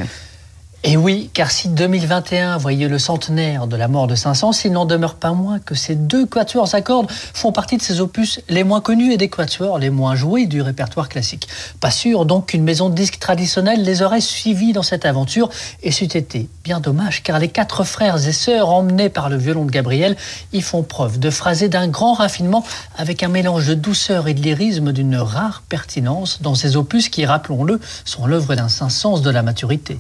Et 0.90 0.96
oui, 0.96 1.30
car 1.34 1.52
si 1.52 1.68
2021 1.68 2.56
voyait 2.56 2.88
le 2.88 2.98
centenaire 2.98 3.68
de 3.68 3.76
la 3.76 3.90
mort 3.90 4.08
de 4.08 4.16
500, 4.16 4.52
il 4.64 4.72
n'en 4.72 4.86
demeure 4.86 5.16
pas 5.16 5.34
moins 5.34 5.60
que 5.60 5.76
ces 5.76 5.96
deux 5.96 6.26
quatuors 6.26 6.74
à 6.74 6.80
cordes 6.80 7.12
font 7.12 7.52
partie 7.52 7.76
de 7.76 7.82
ces 7.82 8.00
opus 8.00 8.40
les 8.48 8.64
moins 8.64 8.80
connus 8.80 9.12
et 9.12 9.18
des 9.18 9.28
quatuors 9.28 9.80
les 9.80 9.90
moins 9.90 10.16
joués 10.16 10.46
du 10.46 10.62
répertoire 10.62 11.10
classique. 11.10 11.50
Pas 11.82 11.92
sûr 11.92 12.26
donc 12.26 12.46
qu'une 12.46 12.64
maison 12.64 12.88
de 12.88 12.96
disques 12.96 13.20
traditionnelle 13.20 13.84
les 13.84 14.02
aurait 14.02 14.22
suivis 14.22 14.72
dans 14.72 14.82
cette 14.82 15.04
aventure, 15.04 15.50
et 15.84 15.92
c'eût 15.92 16.06
été 16.06 16.48
bien 16.64 16.80
dommage, 16.80 17.22
car 17.22 17.38
les 17.38 17.50
quatre 17.50 17.84
frères 17.84 18.26
et 18.26 18.32
sœurs 18.32 18.70
emmenés 18.70 19.10
par 19.10 19.28
le 19.28 19.36
violon 19.36 19.66
de 19.66 19.72
Gabriel 19.72 20.16
y 20.54 20.62
font 20.62 20.84
preuve 20.84 21.20
de 21.20 21.30
phraser 21.30 21.68
d'un 21.68 21.90
grand 21.90 22.14
raffinement 22.14 22.64
avec 22.98 23.24
un 23.24 23.28
mélange 23.28 23.68
de 23.68 23.74
douceur 23.74 24.30
et 24.30 24.34
de 24.34 24.42
lyrisme 24.42 24.94
d'une 24.94 25.18
rare 25.18 25.64
pertinence 25.68 26.42
dans 26.42 26.56
ces 26.56 26.78
opus 26.78 27.10
qui, 27.10 27.26
rappelons-le, 27.26 27.82
sont 28.06 28.26
l'œuvre 28.26 28.56
d'un 28.56 28.70
saint 28.70 28.88
sens 28.88 29.22
de 29.22 29.30
la 29.30 29.44
maturité. 29.44 30.00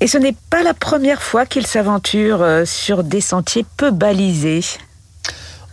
Et 0.00 0.06
ce 0.06 0.18
n'est 0.18 0.36
pas 0.50 0.62
la 0.62 0.74
première 0.74 1.22
fois 1.22 1.46
qu'il 1.46 1.66
s'aventure 1.66 2.42
euh, 2.42 2.64
sur 2.64 3.02
des 3.02 3.20
sentiers 3.20 3.64
peu 3.76 3.90
balisés. 3.90 4.62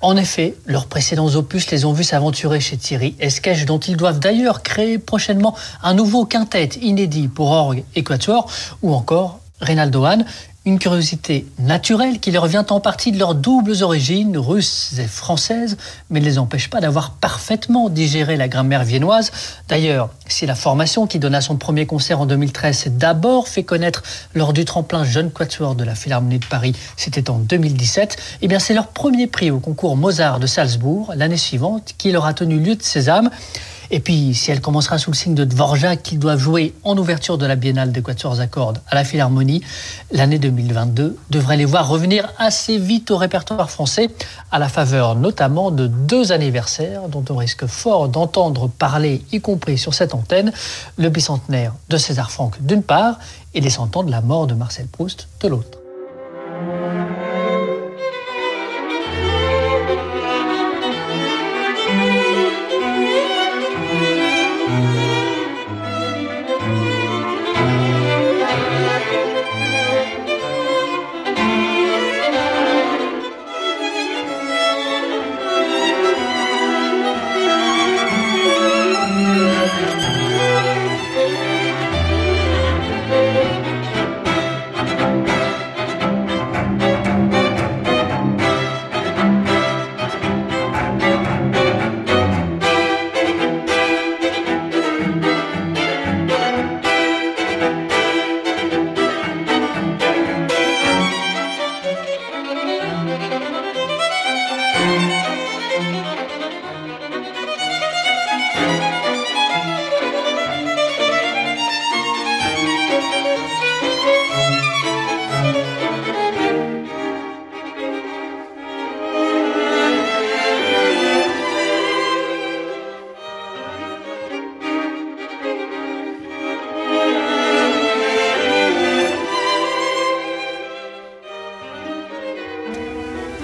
En 0.01 0.17
effet, 0.17 0.55
leurs 0.65 0.87
précédents 0.87 1.35
opus 1.35 1.71
les 1.71 1.85
ont 1.85 1.93
vus 1.93 2.03
s'aventurer 2.03 2.59
chez 2.59 2.75
Thierry 2.77 3.15
Esquèche, 3.19 3.65
dont 3.65 3.79
ils 3.79 3.95
doivent 3.95 4.19
d'ailleurs 4.19 4.61
créer 4.61 4.97
prochainement 4.97 5.55
un 5.81 5.93
nouveau 5.93 6.25
quintet 6.25 6.69
inédit 6.81 7.29
pour 7.29 7.51
orgue 7.51 7.83
et 7.95 8.03
ou 8.81 8.93
encore 8.93 9.39
Reynaldo 9.61 10.03
Hahn, 10.03 10.25
une 10.65 10.79
curiosité 10.79 11.45
naturelle 11.59 12.21
qui 12.21 12.31
leur 12.31 12.47
vient 12.47 12.65
en 12.69 12.79
partie 12.79 13.11
de 13.11 13.19
leurs 13.19 13.35
doubles 13.35 13.83
origines, 13.83 14.37
russes 14.37 14.93
et 14.97 15.07
françaises, 15.07 15.75
mais 16.09 16.21
ne 16.21 16.25
les 16.25 16.39
empêche 16.39 16.69
pas 16.69 16.79
d'avoir 16.79 17.11
parfaitement 17.11 17.89
digéré 17.89 18.37
la 18.37 18.47
grammaire 18.47 18.85
viennoise. 18.85 19.31
D'ailleurs, 19.67 20.09
si 20.27 20.45
la 20.45 20.55
formation 20.55 21.05
qui 21.05 21.19
donna 21.19 21.41
son 21.41 21.57
premier 21.57 21.85
concert 21.85 22.21
en 22.21 22.25
2013 22.25 22.77
s'est 22.77 22.97
d'abord 22.97 23.49
fait 23.49 23.63
connaître 23.63 24.03
lors 24.33 24.53
du 24.53 24.63
tremplin 24.63 25.03
Jeune 25.03 25.31
Quatuor 25.31 25.75
de 25.75 25.83
la 25.83 25.95
Philharmonie 25.95 26.39
de 26.39 26.45
Paris, 26.45 26.73
c'était 26.95 27.29
en 27.29 27.39
2017, 27.39 28.17
eh 28.41 28.47
bien 28.47 28.59
c'est 28.59 28.73
leur 28.73 28.87
premier 28.87 29.27
prix 29.27 29.51
au 29.51 29.59
concours 29.59 29.97
Mozart 29.97 30.39
de 30.39 30.47
Salzbourg 30.47 31.11
l'année 31.17 31.35
suivante 31.35 31.93
qui 31.97 32.11
leur 32.13 32.25
a 32.25 32.33
tenu 32.33 32.59
lieu 32.59 32.75
de 32.75 32.83
sésame. 32.83 33.29
Et 33.95 33.99
puis, 33.99 34.33
si 34.33 34.49
elle 34.49 34.59
commencera 34.59 34.97
sous 34.97 35.11
le 35.11 35.15
signe 35.15 35.35
de 35.35 35.45
Dvorak, 35.45 36.01
qu'ils 36.01 36.17
doivent 36.17 36.39
jouer 36.39 36.73
en 36.83 36.97
ouverture 36.97 37.37
de 37.37 37.45
la 37.45 37.55
Biennale 37.55 37.91
des 37.91 38.01
Quatuors 38.01 38.39
à 38.39 38.47
cordes 38.47 38.81
à 38.89 38.95
la 38.95 39.03
Philharmonie, 39.03 39.61
l'année 40.11 40.39
2022 40.39 41.15
devrait 41.29 41.57
les 41.57 41.65
voir 41.65 41.87
revenir 41.87 42.27
assez 42.39 42.79
vite 42.79 43.11
au 43.11 43.17
répertoire 43.17 43.69
français, 43.69 44.09
à 44.51 44.57
la 44.57 44.67
faveur 44.67 45.13
notamment 45.13 45.69
de 45.69 45.85
deux 45.85 46.31
anniversaires 46.31 47.07
dont 47.07 47.23
on 47.29 47.35
risque 47.35 47.67
fort 47.67 48.09
d'entendre 48.09 48.67
parler, 48.67 49.23
y 49.31 49.41
compris 49.41 49.77
sur 49.77 49.93
cette 49.93 50.15
antenne, 50.15 50.51
le 50.97 51.09
bicentenaire 51.09 51.75
de 51.89 51.97
César 51.97 52.31
Franck 52.31 52.63
d'une 52.63 52.81
part 52.81 53.19
et 53.53 53.61
les 53.61 53.69
cent 53.69 53.95
ans 53.95 54.01
de 54.01 54.09
la 54.09 54.21
mort 54.21 54.47
de 54.47 54.55
Marcel 54.55 54.87
Proust 54.87 55.27
de 55.41 55.49
l'autre. 55.49 55.77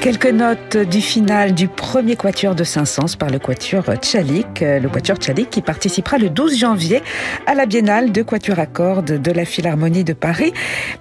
Quelques 0.09 0.25
notes 0.25 0.75
du 0.75 1.01
final 1.01 1.53
du 1.53 1.67
premier 1.67 2.15
quatuor 2.15 2.55
de 2.55 2.63
Saint-Saëns 2.63 3.15
par 3.15 3.29
le 3.29 3.37
quatuor 3.37 3.83
Tchalik, 4.01 4.61
le 4.61 4.87
quatuor 4.89 5.17
Tchalik 5.17 5.51
qui 5.51 5.61
participera 5.61 6.17
le 6.17 6.31
12 6.31 6.57
janvier 6.57 7.03
à 7.45 7.53
la 7.53 7.67
Biennale 7.67 8.11
de 8.11 8.23
quatuor 8.23 8.57
à 8.57 8.65
cordes 8.65 9.21
de 9.21 9.31
la 9.31 9.45
Philharmonie 9.45 10.03
de 10.03 10.13
Paris. 10.13 10.51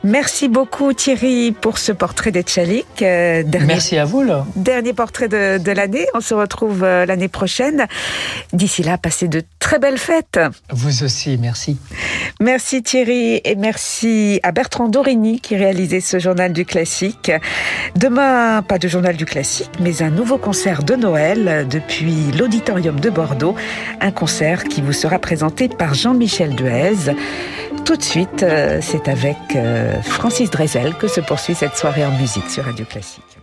Merci 0.05 0.49
beaucoup 0.49 0.93
Thierry 0.93 1.53
pour 1.53 1.79
ce 1.79 1.93
portrait 1.93 2.33
des 2.33 2.43
Tchalik. 2.43 3.01
Euh, 3.01 3.45
Merci 3.67 3.97
à 3.97 4.05
vous. 4.05 4.23
Là. 4.23 4.45
Dernier 4.57 4.93
portrait 4.93 5.29
de, 5.29 5.57
de 5.57 5.73
l'année. 5.73 6.07
On 6.13 6.21
se 6.21 6.35
retrouve 6.35 6.85
euh, 6.85 7.07
l'année 7.07 7.29
prochaine. 7.29 7.87
D'ici 8.53 8.83
là, 8.83 8.99
passez 8.99 9.27
de 9.27 9.43
très 9.59 9.79
belles 9.79 9.97
fêtes. 9.97 10.39
Vous 10.71 11.03
aussi, 11.03 11.39
merci. 11.39 11.79
Merci 12.41 12.83
Thierry 12.83 13.41
et 13.43 13.57
merci 13.57 14.39
à 14.43 14.53
Bertrand 14.53 14.89
Dorini 14.89 15.41
qui 15.41 15.57
réalisait 15.57 16.01
ce 16.01 16.19
journal 16.19 16.53
du 16.53 16.67
classique. 16.67 17.33
Demain, 17.97 18.61
pas 18.61 18.77
de 18.79 18.87
journal 18.87 18.98
du 19.01 19.25
classique, 19.25 19.71
mais 19.81 20.03
un 20.03 20.11
nouveau 20.11 20.39
concert 20.39 20.83
de 20.83 20.95
Noël 20.95 21.67
depuis 21.69 22.33
l'Auditorium 22.37 22.99
de 22.99 23.11
Bordeaux. 23.11 23.55
Un 24.01 24.11
concert 24.11 24.65
qui 24.65 24.83
vous 24.83 24.93
sera 24.93 25.19
présenté 25.19 25.69
par 25.69 25.95
Jean-Michel 25.95 26.55
Duez. 26.55 27.15
Tout 27.85 27.97
de 27.97 28.03
suite, 28.03 28.43
euh, 28.43 28.81
c'est 28.83 29.09
avec 29.09 29.37
euh, 29.55 30.03
Francis 30.03 30.51
Drezel 30.51 30.95
que 30.95 31.07
se 31.07 31.21
poursuit 31.21 31.55
cette 31.55 31.77
soirée 31.77 32.05
en 32.05 32.13
musique 32.13 32.51
sur 32.51 32.65
Radio 32.65 32.85
Classique. 32.85 33.38